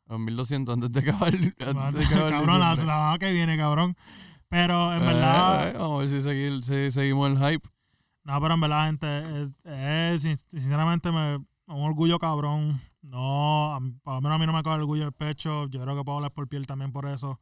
[0.06, 1.32] Los 1200 antes de acabar.
[1.34, 3.96] Antes de acabar cabrón, la semana que viene, cabrón.
[4.52, 5.68] Pero en Eh, verdad...
[5.70, 7.66] eh, vamos a ver si, seguir- si seguimos el hype.
[8.24, 12.78] No, pero en verdad, gente, eh, eh, sin- sinceramente me un orgullo cabrón.
[13.00, 15.66] No, a por lo menos a mí no me cae el orgullo el pecho.
[15.68, 17.40] Yo creo que puedo hablar por piel también por eso.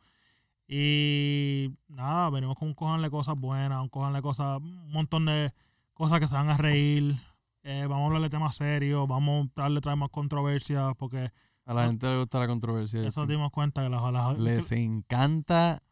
[0.68, 5.26] Y nada, venimos con un cojón de cosas buenas, un cojón de cosas, un montón
[5.26, 5.52] de
[5.94, 7.16] cosas que se van a reír.
[7.64, 11.30] Eh, vamos a hablar de temas serios, vamos a darle traer más controversia, porque
[11.66, 13.04] A la gente le gusta la controversia.
[13.06, 15.82] eso dimos cuenta que las, las- Les encanta.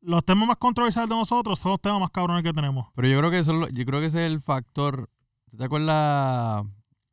[0.00, 2.88] Los temas más controversiales de nosotros son los temas más cabrones que tenemos.
[2.94, 5.10] Pero yo creo que eso yo creo que ese es el factor.
[5.56, 6.64] ¿Te acuerdas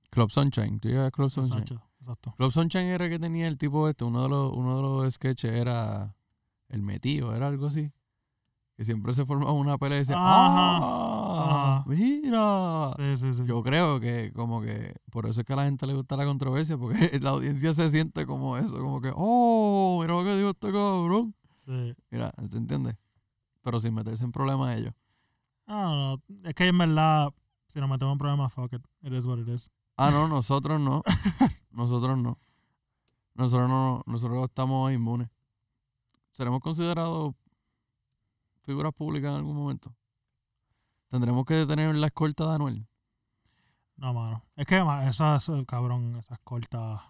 [0.10, 0.80] Club Sunshine?
[0.80, 1.60] ¿Tú llegas a Club Sunshine?
[1.60, 2.34] Exacto, exacto.
[2.38, 5.54] Club Sunshine era que tenía el tipo este, uno de los, uno de los sketches
[5.54, 6.16] era
[6.70, 7.92] el metido, era algo así.
[8.76, 11.78] Que siempre se formaba una pelea y decía, Ajá, ¡Ah!
[11.78, 11.84] ajá.
[11.88, 12.92] ¡Mira!
[12.98, 13.44] Sí, sí, sí.
[13.46, 16.26] Yo creo que como que por eso es que a la gente le gusta la
[16.26, 20.00] controversia, porque la audiencia se siente como eso, como que, ¡Oh!
[20.02, 21.34] Mira lo que dijo este cabrón.
[21.66, 21.96] Sí.
[22.12, 22.98] Mira, ¿se entiende?
[23.62, 24.94] Pero sin meterse en problemas ellos.
[25.68, 27.34] No, no, es que en verdad,
[27.68, 28.86] si nos metemos en problemas, fuck it.
[29.02, 29.72] It is what it is.
[29.98, 31.02] Ah, no, nosotros no.
[31.72, 32.38] nosotros no.
[33.34, 35.30] Nosotros no, nosotros estamos inmunes.
[36.32, 37.34] ¿Seremos considerados
[38.64, 39.96] figuras públicas en algún momento?
[41.10, 42.88] ¿Tendremos que tener la escolta de Anuel?
[43.98, 44.44] No, mano.
[44.56, 47.02] Es que, esas, eh, cabrón, esas cortas.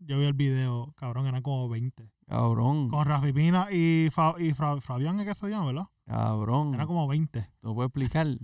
[0.00, 2.10] Yo vi el video, cabrón, eran como 20.
[2.26, 5.86] Cabrón, Con Rafi Pina y, Fa- y Fra- Fabián, ¿es que se llama, verdad?
[6.06, 6.74] cabrón.
[6.74, 7.50] Era como 20.
[7.60, 8.38] ¿Tú puedes explicar Eso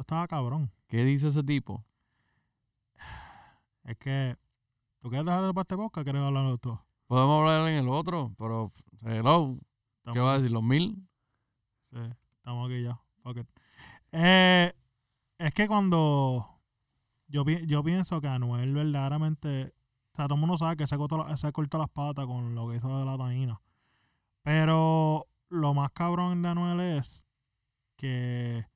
[0.00, 0.70] estaba cabrón.
[0.88, 1.84] qué dice ese tipo?
[3.84, 4.36] Es que,
[5.00, 6.02] ¿tú quieres dejar de parte boca?
[6.04, 6.78] ¿Quieres hablar de tú?
[7.06, 8.72] Podemos hablar en el otro, pero
[9.04, 9.56] hello,
[10.04, 10.50] ¿qué Estamos- va a decir?
[10.50, 11.08] ¿Los mil?
[11.90, 11.98] Sí,
[12.36, 13.00] estamos aquí ya.
[13.22, 13.48] Fuck it.
[14.12, 14.72] Eh,
[15.38, 16.46] es que cuando
[17.28, 19.74] yo, yo pienso que Anuel verdaderamente,
[20.12, 22.68] o sea, todo el mundo sabe que se cortó, se cortó las patas con lo
[22.68, 23.60] que hizo de la taína.
[24.42, 27.24] Pero lo más cabrón de Anuel es
[27.96, 28.66] que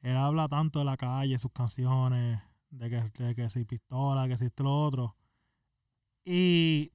[0.00, 4.36] él habla tanto de la calle, sus canciones, de que, de que si pistola, que
[4.36, 5.16] si esto lo otro.
[6.24, 6.92] Y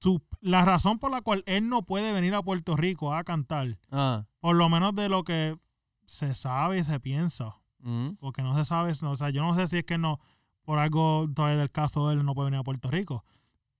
[0.00, 3.78] su- la razón por la cual él no puede venir a Puerto Rico a cantar
[3.90, 5.58] Ah, por lo menos de lo que
[6.06, 7.56] se sabe y se piensa.
[7.80, 10.20] mm, Porque no se sabe, no, o sea, yo no sé si es que no,
[10.68, 13.24] por algo todavía del caso de él no puede venir a Puerto Rico.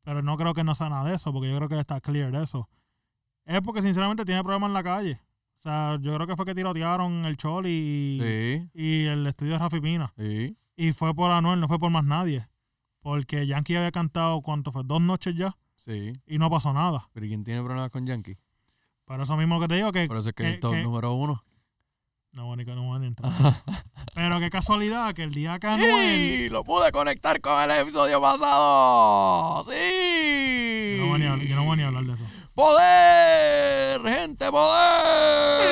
[0.05, 2.01] Pero no creo que no sea nada de eso, porque yo creo que él está
[2.01, 2.67] clear de eso.
[3.45, 5.21] Es porque sinceramente tiene problemas en la calle.
[5.59, 9.53] O sea, yo creo que fue que tirotearon el Choli y, sí, y el estudio
[9.53, 10.15] de Rafi Pina.
[10.17, 10.57] sí.
[10.77, 12.49] Y fue por Anuel, no fue por más nadie.
[13.01, 14.83] Porque Yankee había cantado, ¿cuánto fue?
[14.87, 17.11] Dos noches ya Sí, y no pasó nada.
[17.13, 18.39] pero ¿y quién tiene problemas con Yankee?
[19.05, 20.07] Pero eso mismo que te digo, que...
[20.07, 21.45] Por eso es que, que- el top que- número uno.
[22.33, 23.33] No, voy a ni- no voy a entrar.
[24.15, 25.89] Pero qué casualidad que el día que Anuel...
[25.91, 26.49] ¡Sí!
[26.51, 29.65] ¡Lo pude conectar con el episodio pasado!
[29.65, 30.97] ¡Sí!
[30.99, 32.25] Yo no, voy a ni hablar, yo no voy a ni hablar de eso.
[32.55, 34.01] ¡Poder!
[34.03, 35.63] ¡Gente, poder!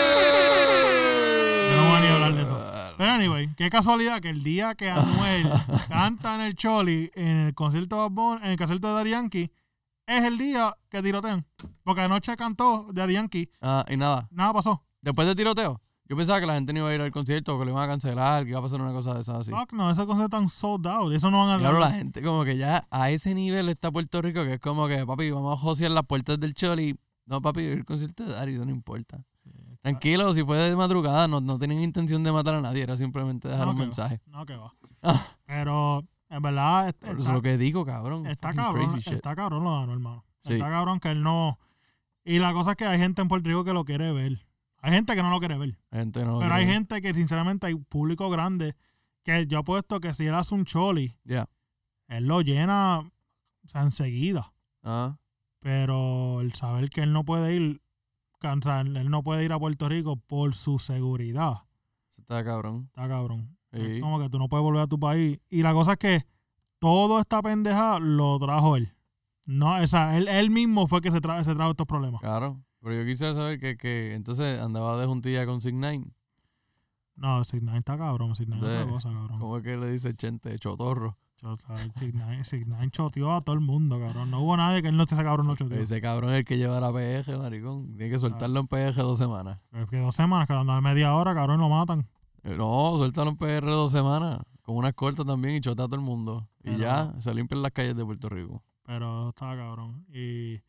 [1.71, 2.95] Yo no voy a ni hablar de eso.
[2.97, 5.49] Pero anyway, qué casualidad que el día que Anuel
[5.88, 8.07] canta en el Choli, en el concierto de
[8.42, 9.51] en el concierto de Yankee,
[10.07, 11.45] es el día que tirotean.
[11.85, 14.83] Porque anoche cantó Yankee, Ah, y nada, nada pasó.
[15.03, 17.64] después de tiroteo, yo pensaba que la gente no iba a ir al concierto, que
[17.64, 19.51] lo iban a cancelar, que iba a pasar una cosa de esas así.
[19.51, 21.12] Fuck no, ese concierto tan sold out.
[21.12, 24.23] Eso no van a Claro, la gente como que ya a ese nivel está Puerto
[24.23, 26.97] Rico, que es como que, papi, vamos a josear las puertas del Choli.
[27.27, 29.19] No, papi, el concierto de Dari, eso no importa.
[29.83, 33.49] Tranquilo, si fue de madrugada, no, no tenían intención de matar a nadie, era simplemente
[33.49, 33.83] dejar No, un va.
[33.85, 34.21] mensaje.
[34.27, 34.73] No, que va.
[35.03, 35.25] Ah.
[35.47, 38.27] Pero, en verdad, est- Por eso está, es lo que digo, cabrón.
[38.27, 38.97] está cabrón.
[38.99, 40.25] Está cabrón lo Anuel, hermano.
[40.45, 40.55] Sí.
[40.55, 41.59] Está cabrón que él no...
[42.25, 44.45] Y la cosa es que hay gente en Puerto Rico que lo quiere ver.
[44.83, 45.79] Hay gente que no lo quiere ver.
[45.91, 48.75] La gente no Pero hay gente que, sinceramente, hay público grande
[49.25, 51.49] que yo apuesto que si él hace un choli, Ya.
[52.09, 54.53] él lo llena, o sea, enseguida.
[54.85, 55.17] Ah,
[55.61, 57.83] Pero el saber que él no puede ir,
[58.62, 61.62] sea, él no puede ir a Puerto Rico por su seguridad,
[62.17, 62.85] está cabrón.
[62.87, 63.57] está cabrón.
[63.73, 63.81] Sí.
[63.81, 65.39] Es como que tú no puedes volver a tu país.
[65.51, 66.27] Y la cosa es que
[66.79, 68.93] todo esta pendeja lo trajo él.
[69.47, 72.21] No, o sea, él, él mismo fue que se, tra se trajo estos problemas.
[72.21, 72.62] Claro.
[72.87, 76.07] Pero yo quisiera saber que, que entonces andaba de juntilla con Sig Nine.
[77.16, 79.40] No, Signal está cabrón, Signal es otra cosa, cabrón.
[79.40, 80.57] ¿Cómo es que le dice Chente?
[80.57, 81.18] Chotorro.
[81.35, 84.31] Sea, 6ix9ine choteó a todo el mundo, cabrón.
[84.31, 85.81] No hubo nadie que él no ese cabrón no choteó.
[85.81, 87.96] Ese cabrón es el que lleva la PG, maricón.
[87.96, 89.59] Tiene que soltarlo en PG dos semanas.
[89.72, 92.07] Es que dos semanas, cabrón, a media hora, cabrón, lo matan.
[92.44, 94.38] Eh, No, suéltalo en PR dos semanas.
[94.62, 96.49] Con una escolta también y chotea a todo el mundo.
[96.62, 98.62] Y ya, se limpian las calles de Puerto Rico.
[98.85, 100.07] Pero estaba cabrón.
[100.14, 100.61] Y,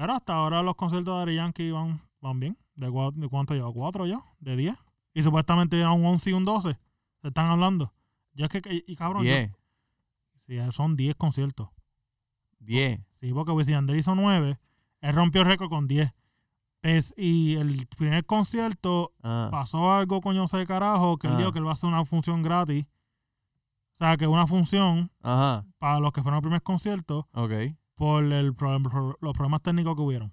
[0.00, 2.56] pero hasta ahora los conciertos de Ari Yankee van, van bien.
[2.74, 3.70] ¿De, cua- de cuánto lleva?
[3.72, 4.22] ¿Cuatro ya?
[4.38, 4.76] ¿De diez?
[5.12, 6.78] Y supuestamente era un 11 y un 12.
[7.20, 7.92] Se están hablando.
[8.32, 9.52] Yo es que, y, y cabrón, yo- 10,
[10.46, 11.68] sí, son 10 conciertos.
[12.60, 13.00] 10.
[13.20, 14.58] Sí, porque Wisin Yandel hizo 9.
[15.02, 16.12] Él rompió el récord con 10.
[16.82, 21.36] Es, y el primer concierto Ah, pasó algo coño de carajo que él Ah.
[21.38, 22.86] dijo que él va a hacer una función gratis.
[23.96, 27.52] O sea, que una función ajá, para los que fueron al primer concierto ok.
[28.00, 30.32] Por el pro- los problemas técnicos que hubieron.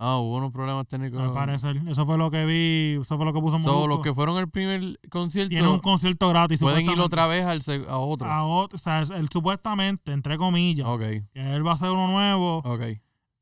[0.00, 1.20] Ah, hubo unos problemas técnicos.
[1.20, 1.76] Al parecer.
[1.88, 3.02] Eso fue lo que vi.
[3.02, 3.88] Eso fue lo que puso So, Molusco.
[3.88, 6.60] los que fueron al primer concierto Tiene un concierto gratis.
[6.60, 8.28] pueden ir otra vez al a otro.
[8.28, 8.76] A otro.
[8.76, 12.82] O sea, él supuestamente, entre comillas, ok, que él va a hacer uno nuevo ok.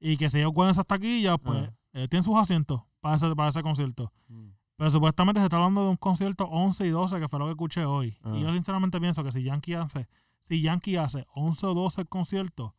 [0.00, 1.72] y que si ellos cuelgan esas taquillas, pues Ah.
[1.92, 4.10] eh, tienen sus asientos para ese, para ese concierto.
[4.28, 4.48] Mm.
[4.78, 7.50] Pero supuestamente se está hablando de un concierto 11 y 12, que fue lo que
[7.52, 8.16] escuché hoy.
[8.22, 8.32] Ah.
[8.34, 10.08] Y yo sinceramente pienso que si Yankee hace,
[10.40, 12.72] si Yankee hace 11 o 12 conciertos,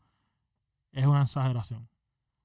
[0.91, 1.87] es una exageración.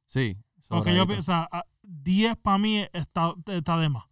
[0.06, 0.36] Sí.
[0.68, 4.04] Porque yo pienso, a- a- 10 para mí está, está de más.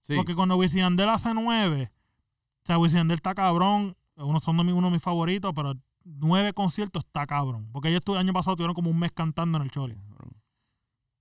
[0.00, 0.14] Sí.
[0.16, 1.92] Porque cuando Wisin hace 9,
[2.64, 7.04] o sea, Wisin está cabrón, uno son de uno de mis favoritos, pero 9 conciertos
[7.04, 7.68] está cabrón.
[7.72, 9.96] Porque ellos el año pasado tuvieron como un mes cantando en el Choli.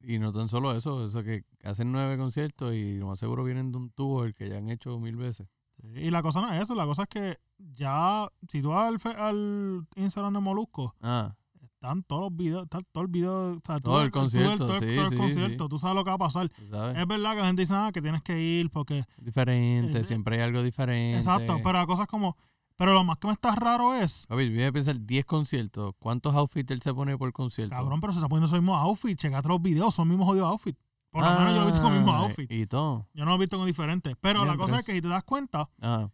[0.03, 3.71] Y no tan solo eso, eso que hacen nueve conciertos y lo más seguro vienen
[3.71, 5.47] de un tubo el que ya han hecho mil veces.
[5.93, 8.99] Y la cosa no es eso, la cosa es que ya, si tú vas al,
[8.99, 11.35] fe- al Instagram de Molusco, Ah,
[11.81, 14.79] están todos los videos, está todo el video, o sea, Todo el concierto, todo el-
[14.87, 15.69] sí, todo el sí, concierto, sí.
[15.69, 16.51] tú sabes lo que va a pasar.
[16.59, 16.69] Es
[17.07, 20.43] verdad que la gente dice nada, que tienes que ir porque, diferente, eh, siempre hay
[20.43, 21.17] algo diferente.
[21.17, 22.37] exacto, pero la cosa es como,
[22.75, 25.95] pero lo más que me está raro es, Papi, voy a pensar 10 conciertos.
[25.97, 27.75] ¿Cuántos outfits él se pone por concierto?
[27.75, 30.79] cabrón, pero se está poniendo esos mismos outfits, checate los videos, son mismos jodidos outfits.
[31.09, 32.49] Por lo menos yo lo he visto con el mismo Ah, outfit.
[32.51, 33.07] Y todo.
[33.15, 34.15] Yo no lo he visto con diferentes.
[34.21, 34.85] Pero la cosa es Diantres.
[34.85, 36.07] que si te das cuenta, Ah,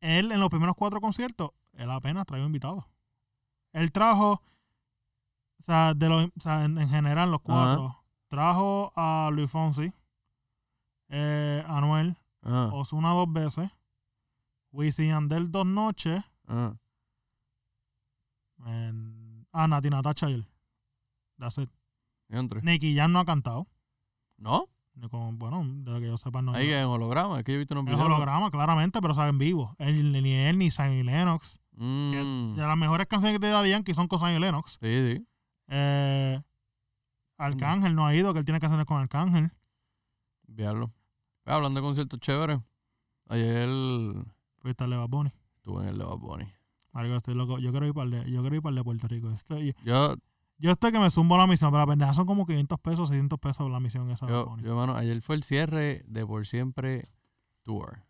[0.00, 2.84] él en los primeros cuatro conciertos, él apenas trajo invitados.
[3.74, 4.40] Él trajo,
[5.58, 9.92] o sea, de los, o sea, en, en general los cuatro, trajo a Luis Fonsi,
[11.08, 13.68] eh, Anuel, ah, Osuna dos veces,
[14.70, 16.76] Wisin y Yandel dos noches, ah.
[18.64, 20.46] en, ah, Nati Natasha y él.
[21.38, 21.68] That's it.
[22.28, 22.62] Diantre.
[22.62, 23.66] Nicky Jam no ha cantado.
[24.36, 24.68] ¿No?
[25.10, 26.54] Con- bueno, de lo que yo sepa, no.
[26.54, 27.38] Ahí en holograma.
[27.38, 28.06] Es que yo he visto unos es videos.
[28.06, 29.74] holograma, claramente, pero sabe en vivo.
[29.78, 31.02] Él, ni él, ni Zion y
[31.76, 34.78] Que Mm, de las mejores canciones que te da Yankee son Zion y Lennox.
[34.80, 35.26] sí, sí.
[35.68, 36.40] Eh,
[37.36, 39.50] Arcángel no ha ido, que él tiene canciones con Arcángel.
[40.46, 40.92] Diablo.
[41.42, 42.60] Pues, Hablando de conciertos chéveres.
[43.28, 43.68] Ayer
[44.58, 45.32] Fuiste al Bad Bunny.
[45.56, 46.46] estuve en el Bad Bunny.
[46.92, 47.58] Marico, estoy loco.
[47.58, 49.30] Yo quiero ir para el de, yo quiero ir para el de Puerto Rico.
[49.30, 50.14] Estoy, Yo,
[50.58, 53.38] yo estoy que me zumbo la misión, pero la pendeja son como 500 pesos, 600
[53.40, 57.10] pesos la misión esa yo, yo, mano, ayer fue el cierre de Por Siempre
[57.64, 58.04] Tour.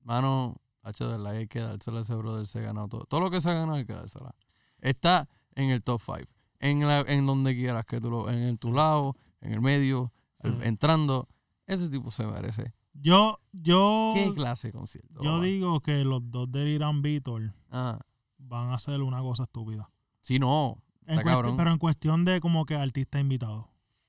[0.00, 3.04] Mano, Hacho, de verdad hay que dársela a ese brother, se ha ganado todo.
[3.04, 4.34] Todo lo que se ha ganado hay que dársela.
[4.80, 6.18] Está en el top 5.
[6.60, 10.12] En, la, en donde quieras que tú lo, en, el tu lado, en el medio,
[10.42, 10.48] Sí.
[10.62, 11.28] entrando.
[11.66, 12.74] Ese tipo se merece.
[12.94, 15.22] Yo, yo, ¿Qué clase de concierto?
[15.22, 18.00] yo digo que los dos del Irán Víctor Ah,
[18.38, 19.88] van a hacer una cosa estúpida.
[20.20, 20.82] sí, no.
[21.06, 21.56] En Está cabrón.
[21.56, 23.68] pero en cuestión de como que artista invitado.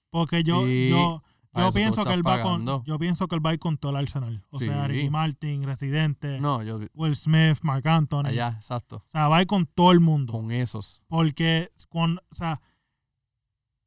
[0.09, 1.23] Porque yo, Sí, yo,
[1.55, 3.91] yo pienso que él va con, yo pienso que él va a ir con todo
[3.91, 4.43] el arsenal.
[4.49, 4.87] O sea.
[4.87, 6.79] Ricky Martin, Residente, No, yo.
[6.93, 8.27] Will Smith, Mark Anthony.
[8.27, 8.97] Allá, exacto.
[9.07, 10.33] O sea, va a ir con todo el mundo.
[10.33, 11.01] Con esos.
[11.07, 12.61] Porque con, o sea,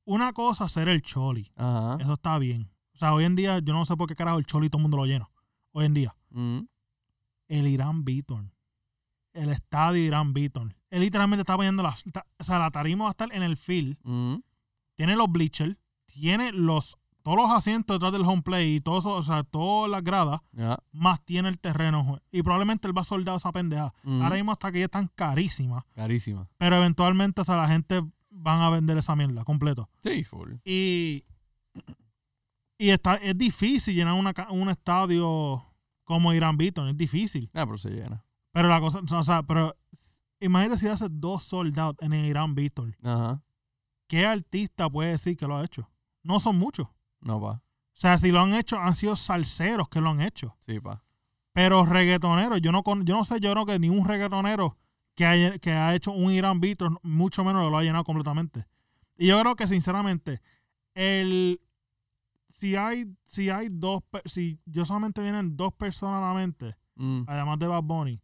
[0.04, 1.50] una cosa es ser el choli.
[1.56, 1.98] Ajá.
[2.00, 2.70] Eso está bien.
[2.94, 4.82] O sea, hoy en día yo no sé por qué carajo el choli todo el
[4.82, 5.28] mundo lo llena.
[5.72, 6.16] Hoy en día.
[6.30, 6.60] Mm.
[7.48, 8.52] El Irán Beaton.
[9.32, 10.74] El estadio Irán Beaton.
[10.88, 11.94] Él literalmente está poniendo la,
[12.38, 13.98] o sea, la tarima va a estar en el field.
[14.04, 14.36] Mm.
[14.94, 15.76] Tiene los bleachers.
[16.06, 19.90] Tiene los todos los asientos detrás del home play y todo eso, o sea, todas
[19.90, 20.42] las gradas,
[20.92, 22.20] más tiene el terreno.
[22.30, 23.92] Y probablemente él va a soldar esa pendeja.
[24.04, 24.22] Mm.
[24.22, 25.82] Ahora mismo hasta que ya están carísimas.
[25.96, 26.48] Carísima.
[26.56, 29.90] Pero eventualmente, o sea, la gente van a vender esa mierda completo.
[30.04, 30.52] Sí, full.
[30.64, 31.24] Y,
[32.78, 35.64] y está, es difícil llenar una un estadio
[36.04, 37.50] como Irán Beaton, es difícil.
[37.54, 38.24] Ah, pero se llena.
[38.52, 39.74] Pero la cosa, o sea, pero
[40.38, 42.94] imagínate si hace dos sold out en el Irán Beaton.
[43.02, 43.42] Ajá.
[44.06, 45.90] ¿Qué artista puede decir que lo ha hecho?
[46.22, 46.86] No son muchos.
[47.26, 47.50] No, pa.
[47.52, 47.62] O
[47.98, 50.56] sea, si lo han hecho, han sido salseros que lo han hecho.
[50.60, 51.02] Sí, pa.
[51.52, 54.76] Pero reggaetoneros, yo no, con- yo no sé, yo creo que ni un reggaetonero
[55.14, 58.66] que, haya- que ha hecho un Irán Beaton, mucho menos lo ha llenado completamente.
[59.16, 60.42] Y yo creo que, sinceramente,
[60.94, 61.60] el
[62.50, 67.22] si hay, si hay dos, si yo solamente vienen dos personas a la mente, Mm.
[67.26, 68.22] además de Bad Bunny,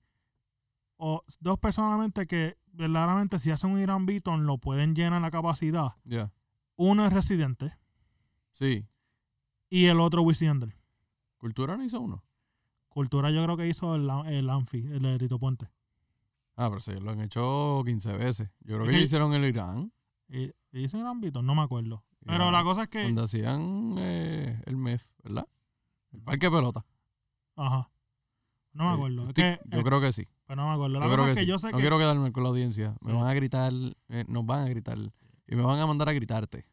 [0.97, 5.97] o dos personalmente que verdaderamente si hacen un Irán Beaton lo pueden llenar la capacidad.
[6.05, 6.31] Ya.
[6.77, 7.77] Uno es Residente
[8.53, 8.87] Sí.
[9.81, 10.75] Y el otro Wisin Yandel.
[11.39, 12.23] Cultura no hizo uno.
[12.89, 15.69] Cultura yo creo que hizo el, el Anfi, el de Tito Puente.
[16.57, 18.51] Ah, pero sí, lo han hecho 15 veces.
[18.61, 19.91] Yo creo que que- hicieron el Irán.
[20.29, 22.05] Y, dicen Irán Beaton, no me acuerdo.
[22.25, 23.03] Pero Irán, la cosa es que...
[23.05, 25.49] Donde hacían eh, el MEF, ¿verdad?
[26.13, 26.85] El parque de pelota.
[27.57, 27.91] Ajá.
[28.75, 29.27] No me Eh, acuerdo.
[29.29, 30.29] Es que, yo eh, creo que sí.
[30.47, 31.01] pero no me acuerdo.
[31.01, 31.49] La Yo cosa creo que, es que sí.
[31.51, 31.83] yo sé no que...
[31.83, 32.95] quiero quedarme con la audiencia.
[33.01, 33.17] Me Sí.
[33.19, 33.73] van a gritar,
[34.11, 34.99] eh, nos van a gritar.
[35.47, 36.67] Y me van a mandar a gritarte.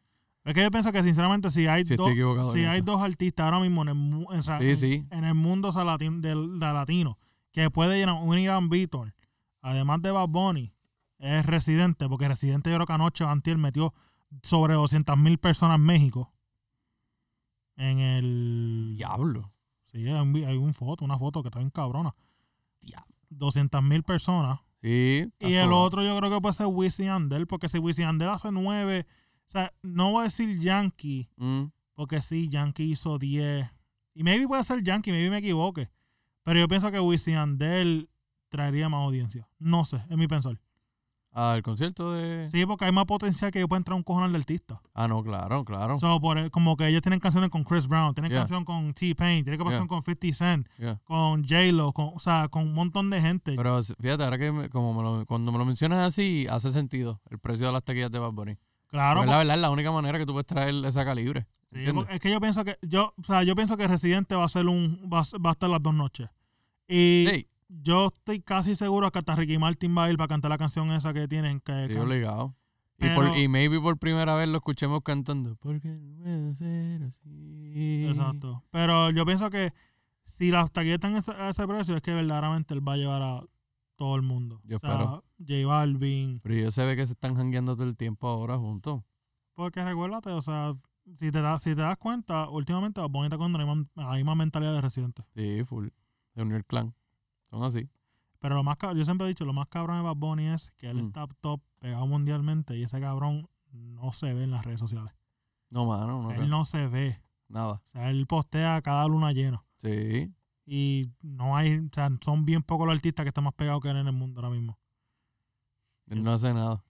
[0.44, 2.08] Es que yo pienso que sinceramente si hay dos...
[2.52, 2.84] Si hay eso.
[2.84, 5.06] dos artistas ahora mismo en el, mu- o sea, Sí, en, sí.
[5.10, 7.18] en el mundo o sea, latin- del, de latino
[7.52, 9.12] que puede llenar un Irán Beaton,
[9.60, 10.72] además de Bad Bunny,
[11.18, 13.92] es Residente, porque Residente yo creo que anoche antier metió
[14.42, 16.32] sobre 200 mil personas en México.
[17.76, 18.94] En el...
[18.96, 19.52] Diablo.
[19.86, 22.14] Sí, hay un, hay un foto, una foto que está bien cabrona.
[22.80, 23.06] Diablo.
[23.30, 24.60] 200 mil personas.
[24.82, 25.30] Sí.
[25.40, 25.82] Y el solo.
[25.82, 28.50] otro yo creo que puede ser Wisin y Yandel, porque si Wisin y Yandel hace
[28.52, 29.06] 9,
[29.50, 33.68] o sea, no voy a decir Yankee, Mm, porque sí, Yankee hizo 10.
[34.14, 35.90] Y maybe puede ser Yankee, maybe me equivoque.
[36.44, 38.08] Pero yo pienso que Wisin y Yandel
[38.48, 39.48] traería más audiencia.
[39.58, 40.58] No sé, es mi pensar.
[41.32, 42.48] Ah, el concierto de.
[42.50, 44.80] Sí, porque hay más potencial que yo pueda entrar un cojonal de artista.
[44.94, 45.96] Ah, no, claro, claro.
[46.00, 48.40] So, por, el- como que ellos tienen canciones con Chris Brown, tienen Yeah.
[48.40, 49.88] canción con T-Pain, tienen canción Yeah.
[49.88, 51.00] con 50 Cent, Yeah.
[51.04, 53.54] con J-Lo, con, o sea, con un montón de gente.
[53.56, 57.20] Pero fíjate, ahora que me- como me lo- cuando me lo mencionas así, hace sentido
[57.30, 58.56] el precio de las taquillas de Bad Bunny.
[58.90, 61.46] Claro, Porque la verdad es la única manera que tú puedes traer esa calibre.
[61.72, 64.44] Sí, porque es que yo pienso que yo, o sea, yo pienso que Residente va
[64.44, 66.28] a ser un va, va a estar las dos noches.
[66.88, 70.48] Y Sí, yo estoy casi seguro que hasta Ricky Martin va a ir para cantar
[70.50, 72.56] la canción esa que tienen que sí, obligado.
[72.98, 75.56] Y, por- y maybe por primera vez lo escuchemos cantando.
[75.60, 78.06] Porque no puedo ser así.
[78.08, 78.62] Exacto.
[78.72, 79.72] Pero yo pienso que
[80.24, 82.96] si las taquillas están a ese, a ese precio es que verdaderamente él va a
[82.96, 83.42] llevar a
[84.00, 84.62] todo el mundo.
[84.64, 85.24] Yo o sea, espero.
[85.46, 86.40] J Balvin.
[86.42, 89.02] Pero ellos se ve que se están jangueando todo el tiempo ahora juntos.
[89.52, 90.74] Porque recuérdate, o sea,
[91.18, 94.72] si te, das si te das cuenta, últimamente Bad Bunny está con la misma, mentalidad
[94.72, 95.22] de Residente.
[95.34, 95.88] Sí, full.
[96.34, 96.94] Se unió el clan.
[97.50, 97.90] Son así.
[98.38, 100.88] Pero lo más yo siempre he dicho, lo más cabrón de Bad Bunny es que
[100.88, 101.06] él Mm.
[101.08, 105.12] está top, pegado mundialmente, y ese cabrón no se ve en las redes sociales.
[105.68, 106.30] No, mano, no.
[106.32, 107.20] él no se ve.
[107.48, 107.82] Nada.
[107.84, 109.62] O sea, él postea cada luna llena.
[109.76, 110.32] Sí.
[110.72, 113.90] Y no hay, o sea, son bien pocos los artistas que están más pegados que
[113.90, 114.78] él en el mundo ahora mismo.
[116.06, 116.84] Él no hace nada.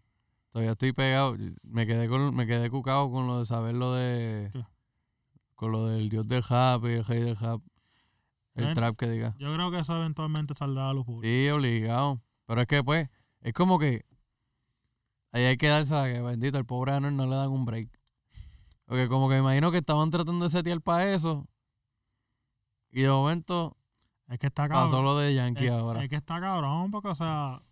[0.51, 1.35] Todavía estoy pegado.
[1.62, 4.51] Me quedé con, me quedé cucado con lo de saber lo de.
[4.53, 4.66] ¿Qué?
[5.55, 7.62] Con lo del dios del rap y el rey del rap.
[8.55, 9.35] El trap que diga.
[9.38, 11.27] Yo creo que eso eventualmente saldrá a luz pública.
[11.27, 12.21] Sí, obligado.
[12.45, 13.09] Pero es que pues,
[13.40, 14.05] es como que
[15.33, 17.99] ahí hay que darse la que bendito, al pobre Anuel no le dan un break.
[18.85, 21.49] Porque como que me imagino que estaban tratando de setear para eso.
[22.92, 23.76] Y de momento
[24.29, 25.05] Es que está pasó cabrón.
[25.05, 26.03] lo de Yankee Es, ahora.
[26.03, 27.62] es que está cabrón, porque, o sea,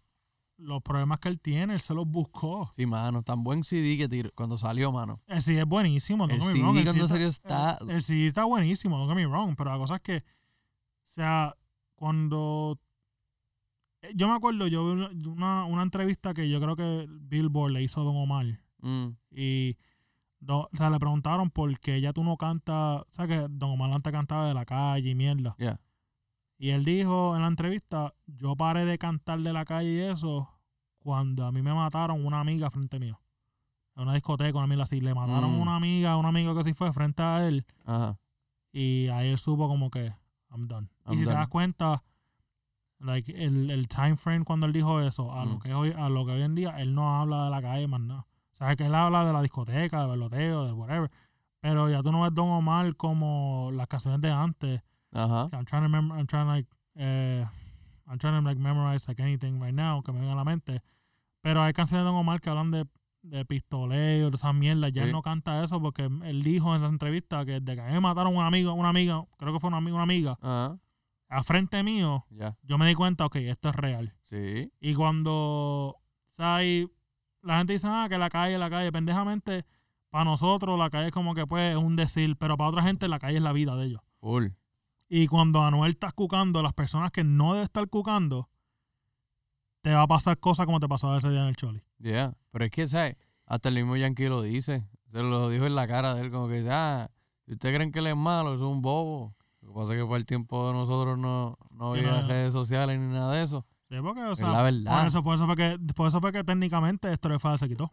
[0.57, 2.69] los problemas que él tiene, él se los buscó.
[2.75, 5.21] Sí, mano, tan buen CD que tiró cuando salió, mano.
[5.27, 8.03] El CD es buenísimo, no El CD wrong, el cuando CD salió está- El, el
[8.03, 10.23] CD está buenísimo, no get me wrong, pero la cosa es que, o
[11.11, 11.57] sea,
[11.95, 12.79] cuando...
[14.03, 17.83] eh, Yo me acuerdo, yo vi una, una, entrevista que yo creo que Billboard le
[17.83, 18.47] hizo a Don Omar.
[18.81, 19.77] Mm, Y
[20.47, 23.91] o sea, le preguntaron por qué ya tú no cantas, o sea que Don Omar
[23.93, 25.57] antes cantaba de la calle y mierda.
[26.59, 30.49] Y él dijo en la entrevista, yo paré de cantar de la calle y eso
[30.99, 33.21] cuando a mí me mataron una amiga frente mío.
[33.97, 35.01] En una discoteca, una amiga así.
[35.01, 35.61] Le mataron Mm.
[35.61, 37.65] una amiga, un amigo que sí fue frente a él.
[37.85, 38.19] Ajá.
[38.73, 40.13] Y ahí él supo como que,
[40.51, 40.89] I'm done.
[41.11, 42.03] y si te das cuenta,
[43.01, 45.61] like, el, el time frame cuando él dijo eso, a, lo Mm.
[45.61, 48.01] que hoy, a lo que hoy en día, él no habla de la calle más
[48.01, 48.27] nada.
[48.59, 51.11] Sea, que él habla de la discoteca, del veloteo, del whatever.
[51.61, 54.83] Pero ya tú no ves Don Omar como las canciones de antes.
[55.13, 55.49] Ajá.
[55.53, 57.45] I'm trying to remember, I'm trying to like, eh,
[58.07, 60.83] I'm trying to like memorize like anything right now que me venga a la mente.
[61.41, 62.85] Pero hay canciones de Don Omar que hablan de,
[63.23, 64.93] de pistoleo, de esas mierdas.
[64.93, 65.09] Ya Sí.
[65.09, 68.01] él no canta eso porque él dijo en esa entrevista que de que a mí
[68.01, 70.79] mataron un amigo, una amiga, creo que fue una amiga, una amiga, Ajá.
[71.29, 72.25] a frente mío,
[72.63, 74.15] yo me di cuenta, ok, esto es real.
[74.25, 74.73] Sí.
[74.81, 76.89] Y cuando, o sea, hay-
[77.49, 79.65] la gente dice, ah, que la calle, la calle, pendejamente,
[80.11, 83.09] para nosotros la calle es como que pues es un decir, pero para otra gente
[83.09, 84.03] la calle es la vida de ellos.
[85.09, 88.51] Y cuando Anuel está cucando, las personas que no debe estar cucando,
[89.81, 91.83] te va a pasar cosas como te pasó ese día en el Choli.
[91.99, 92.35] Ya.
[92.51, 93.17] Pero es que, ¿sabes?
[93.47, 94.85] Hasta el mismo Yankee lo dice.
[95.11, 97.11] Se lo dijo en la cara de él, como que, ah,
[97.47, 99.35] si ustedes creen que él es malo, es un bobo.
[99.63, 102.29] Lo que pasa es que por el tiempo de nosotros no, no había no.
[102.29, 103.65] redes sociales ni nada de eso.
[103.89, 104.99] Sí, porque, o sea, la verdad.
[104.99, 107.15] Por eso, por eso fue que, por eso fue que técnicamente de
[107.59, 107.93] se quitó.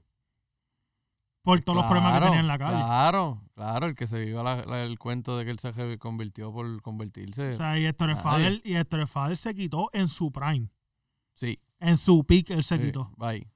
[1.44, 2.76] Por todos los problemas que tenía en la calle.
[2.84, 6.52] Claro, claro, el que se viva la- la- el cuento de que él se convirtió
[6.52, 7.52] por convertirse.
[7.52, 7.78] O sea,
[8.16, 8.20] y.
[8.24, 8.74] Fader, y
[9.06, 10.70] Fader se quitó en su prime.
[11.36, 13.12] sí, En su pick él se Sí, quitó.
[13.18, 13.48] Bye.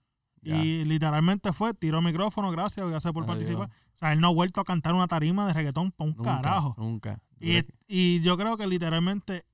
[0.42, 0.56] Ya.
[0.58, 3.70] Y literalmente fue, tiró micrófono, gracias, gracias por participar.
[3.70, 6.42] O sea, él no ha vuelto a cantar una tarima de reggaetón para un Nunca,
[6.42, 6.76] carajo.
[6.78, 7.22] Nunca.
[7.40, 9.46] Y, y yo creo que literalmente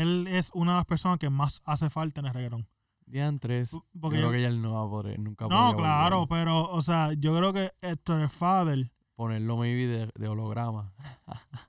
[0.00, 2.66] él es una de las personas que más hace falta en el reggaetón.
[3.06, 3.72] Diantres.
[3.72, 6.40] Yo Porque creo yo- que ya él no va a poder, nunca no, claro, volver.
[6.44, 10.92] pero, o sea, yo creo que Héctor el Father, Ponerlo maybe de, de holograma.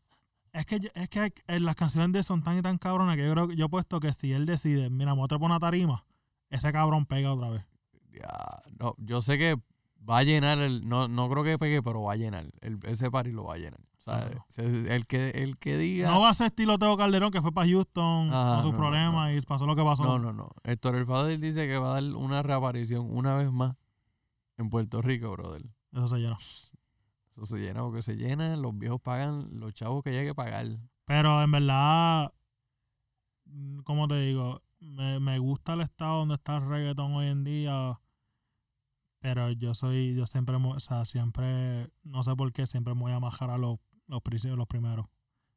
[0.53, 3.31] es que, es que eh, las canciones de son tan y tan cabronas que yo
[3.33, 6.05] creo que yo he puesto que si él decide, mira, me voy a una tarima,
[6.49, 7.65] ese cabrón pega otra vez.
[8.11, 9.55] Ya, no, yo sé que
[10.07, 10.87] va a llenar el.
[10.87, 12.45] No, no creo que pegue, pero va a llenar.
[12.61, 13.79] El, ese party lo va a llenar.
[14.49, 16.09] Se- el, que, el que diga.
[16.11, 18.77] No va a ser estilo Teo Calderón que fue para Houston con sus no, no,
[18.77, 20.03] problemas y pasó lo que pasó.
[20.03, 20.49] No, no, no.
[20.63, 23.75] Héctor el Fader dice que va a dar una reaparición una vez más
[24.57, 25.63] en Puerto Rico, brother.
[25.93, 26.37] Eso se llenó.
[26.37, 30.67] Eso se llena porque se llena, los viejos pagan los chavos que haya que pagar.
[31.05, 32.33] Pero en verdad,
[33.83, 37.99] como te digo, me, me gusta el estado donde está el reggaetón hoy en día.
[39.19, 43.13] Pero yo soy, yo siempre, o sea, siempre, no sé por qué, siempre me voy
[43.13, 43.79] a majar a los,
[44.21, 45.07] los, los primeros.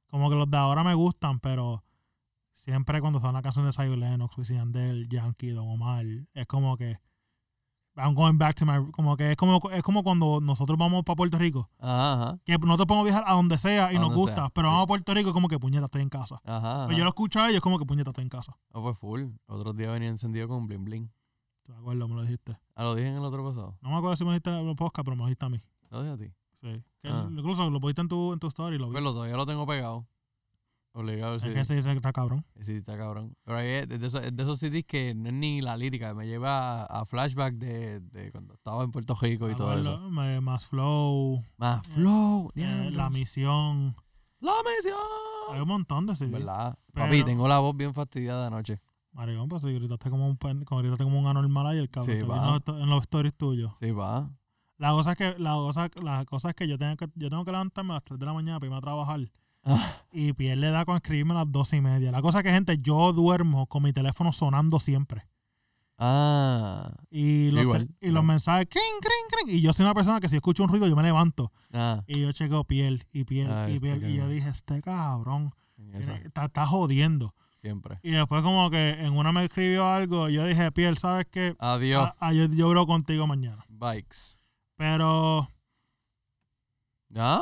[0.09, 1.85] Como que los de ahora me gustan, pero
[2.53, 6.05] siempre cuando son la canción de Zion Lennox, Wisin Yandel, Yankee, Don Omar,
[6.35, 6.99] es como que
[7.97, 11.17] I'm going back to my, como que es como, es como cuando nosotros vamos para
[11.17, 14.51] Puerto Rico, Ajá, que nosotros podemos viajar a donde sea y A nos gusta, sea,
[14.51, 14.73] pero sí.
[14.73, 16.41] vamos a Puerto Rico y como que puñeta, estoy en casa.
[16.45, 16.85] Ajá.
[16.87, 18.57] Pues yo lo escucho a ellos como que puñeta, estoy en casa.
[18.75, 19.25] No, pues full.
[19.47, 21.13] Otros días venía encendido con bling bling.
[21.63, 22.09] ¿Te acuerdas?
[22.09, 22.59] Me lo dijiste.
[22.75, 23.79] Ah, lo dije en el otro pasado.
[23.81, 25.61] No me acuerdo si me dijiste en el podcast, pero me lo dijiste a mí.
[25.91, 26.35] Lo dije a ti.
[26.61, 26.83] Sí.
[27.03, 27.29] Que Ah.
[27.31, 29.01] Incluso lo pusiste en tu, en tu story lo vi.
[29.01, 30.07] Lo, todavía lo tengo pegado.
[30.93, 31.51] Obligado es sí.
[31.53, 32.47] que ese dice que está cabrón.
[32.63, 33.37] Sí, está cabrón.
[33.45, 36.15] Pero ahí es de, esos, es de esos CDs que no es ni la lírica,
[36.15, 39.79] me lleva a, a flashback de, de cuando estaba en Puerto Rico y Me todo
[39.79, 39.99] eso.
[40.11, 42.49] Más flow, Más flow.
[42.49, 42.95] eh, diablos.
[42.95, 43.95] la misión.
[44.41, 44.97] La misión.
[45.53, 46.31] Hay un montón de CDs.
[46.33, 46.79] ¿Verdad?
[46.95, 48.81] Pero- Papi, tengo la voz bien fastidiada anoche.
[49.13, 52.17] Maricón, pues si gritaste como un, gritaste como un anormal ahí, el cabrón.
[52.17, 52.59] Sí, va.
[52.69, 53.73] en los stories tuyos.
[53.81, 54.31] Sí, va.
[54.79, 57.45] La cosa es que, la cosa, la cosa es que yo tengo que, yo tengo
[57.45, 59.20] que levantarme a las 3 de la mañana para irme a trabajar.
[59.64, 62.12] Ah, Y Pierre le da con escribirme a las 12 y media.
[62.12, 65.27] La cosa es que, gente, yo duermo con mi teléfono sonando siempre.
[65.99, 66.93] Ah.
[67.11, 68.14] Y los, Igual, te- y igual.
[68.14, 69.57] los mensajes, crin, crin, crin.
[69.57, 71.53] Y yo soy una persona que si escucho un ruido, yo me levanto.
[71.72, 72.03] Ah.
[72.07, 74.11] Y yo chequeo piel y piel Ah, y este piel.
[74.11, 75.53] Y yo dije, este cabrón,
[75.95, 77.35] está, está jodiendo.
[77.57, 77.99] siempre.
[78.03, 81.57] Y después como que en una me escribió algo, yo dije, piel, ¿sabes qué?
[81.59, 82.11] Adiós.
[82.20, 83.64] Ah, yo, yo bro contigo mañana.
[83.68, 84.36] Bikes.
[84.77, 85.49] Pero
[87.09, 87.41] ¿Ya?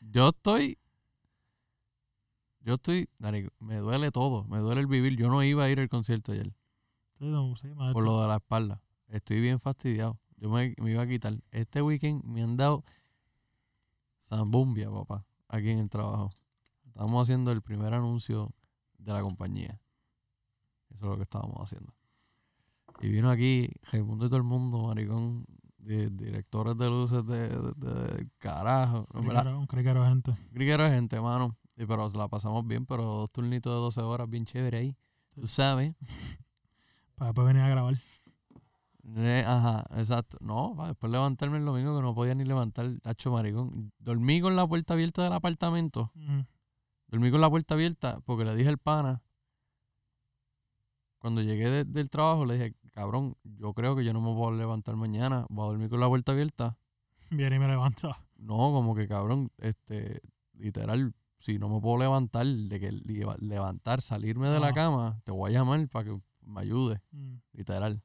[0.00, 0.78] Yo estoy.
[2.60, 3.08] Yo estoy.
[3.18, 4.44] marico, me duele todo.
[4.44, 5.16] Me duele el vivir.
[5.16, 6.52] Yo no iba a ir al concierto ayer.
[7.18, 7.54] sí, no.
[7.92, 8.82] Por lo de la espalda.
[9.08, 10.18] Estoy bien fastidiado.
[10.36, 11.38] Yo me, me iba a quitar.
[11.50, 12.84] Este weekend me han dado.
[14.20, 15.24] Zambumbia, papá.
[15.48, 16.30] Aquí en el trabajo.
[16.86, 18.52] Estamos haciendo el primer anuncio
[18.98, 19.80] de la compañía.
[20.90, 21.94] Eso es lo que estábamos haciendo.
[23.00, 25.46] Y vino aquí Raimundo y todo el mundo, maricón.
[25.84, 29.06] Di- directores de luces de, de- de- carajo.
[29.14, 30.32] Un criquero, un criquero de gente.
[30.50, 31.56] Griguero de gente, mano.
[31.76, 34.96] Sí, pero la pasamos bien, pero dos turnitos de 12 horas, bien chévere ahí.
[35.34, 35.94] Tú sabes.
[37.16, 37.94] Para después venir a grabar.
[39.16, 40.38] Eh, ajá, exacto.
[40.40, 43.92] No, para después levantarme el domingo que no podía ni levantar, hacho maricón.
[43.98, 46.10] Dormí con la puerta abierta del apartamento.
[47.08, 49.22] Dormí con la puerta abierta porque le dije al pana.
[51.18, 54.52] Cuando llegué de- del trabajo, le dije, cabrón, yo creo que yo no me puedo
[54.52, 55.46] levantar mañana.
[55.50, 56.76] Voy a dormir con la puerta abierta.
[57.30, 58.18] Viene y me levanta.
[58.36, 60.20] No, como que cabrón, este,
[60.54, 65.32] literal, si no me puedo levantar, de que leva- levantar, salirme de la cama, te
[65.32, 67.34] voy a llamar para que me ayude, Mm.
[67.52, 68.02] literal.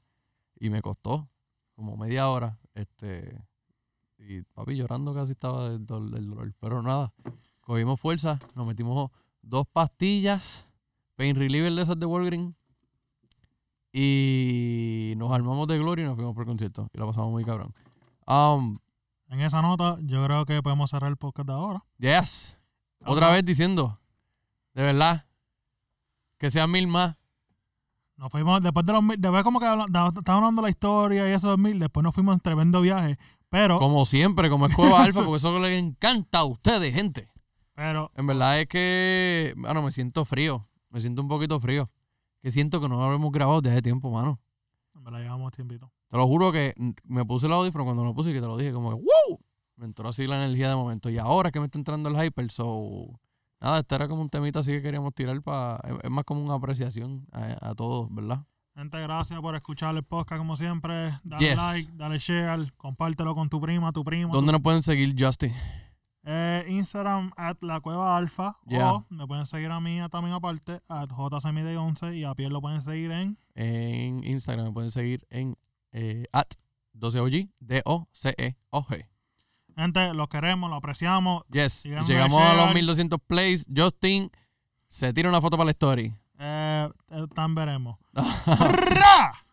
[0.59, 1.29] Y me costó
[1.75, 3.41] como media hora, este,
[4.17, 6.53] y papi llorando casi estaba del dol- del dolor.
[6.59, 7.13] Pero nada,
[7.61, 9.11] cogimos fuerza, nos metimos
[9.41, 10.65] dos pastillas,
[11.15, 12.55] pain reliever de esas de Walgreens,
[13.91, 16.87] y nos armamos de gloria y nos fuimos por el concierto.
[16.93, 17.73] Y la pasamos muy cabrón.
[18.27, 18.79] Um,
[19.29, 21.83] En esa nota, yo creo que podemos cerrar el podcast de ahora.
[21.97, 22.57] Yes.
[23.05, 23.99] Otra vez diciendo,
[24.73, 25.25] de verdad,
[26.37, 27.15] que sean mil más.
[28.17, 31.57] Nos fuimos, después de los mil, después como que estaban hablando la historia y esos
[31.57, 33.17] mil, después nos fuimos en tremendo viaje.
[33.49, 37.29] Pero, Como siempre, como es Cueva Alfa, porque eso les encanta a ustedes, gente.
[37.73, 40.67] pero, En verdad es que, bueno, me siento frío.
[40.89, 41.89] Me siento un poquito frío.
[42.41, 44.39] Que siento que no lo hemos grabado desde hace tiempo, mano.
[44.93, 45.91] me la llevamos tiempito.
[46.09, 46.73] Te lo juro que
[47.03, 49.39] me puse el audífono cuando lo puse y que te lo dije, como que ¡wow!
[49.75, 51.09] Me entró así la energía de momento.
[51.09, 53.19] Y ahora es que me está entrando el hyper, so.
[53.61, 55.81] Nada, este era como un temita así que queríamos tirar para.
[56.03, 58.45] Es, más como una apreciación a, a todos, ¿verdad?
[58.75, 61.11] Gente, gracias por escuchar el podcast como siempre.
[61.23, 61.57] Dale Yes.
[61.57, 64.33] like, dale share, compártelo con tu prima, tu primo.
[64.33, 65.53] ¿Dónde nos pueden seguir, Justin?
[66.31, 68.55] Eh, Instagram, at la cueva alfa.
[68.67, 68.93] Yeah.
[68.93, 72.83] O me pueden seguir a mí también aparte, at jcmd11 y a Pierre lo pueden
[72.83, 73.39] seguir en.
[73.55, 75.57] en Instagram me pueden seguir en
[75.91, 76.49] eh, at
[76.93, 79.09] 12OG, D-O-C-E-O-G.
[79.75, 81.45] Gente, lo queremos, lo apreciamos.
[81.49, 82.75] Yes, llegamos en a los share.
[82.75, 83.65] 1200 plays.
[83.75, 84.29] Justin
[84.87, 86.13] se tira una foto para la story.
[86.37, 87.97] Eh, eh, tan veremos.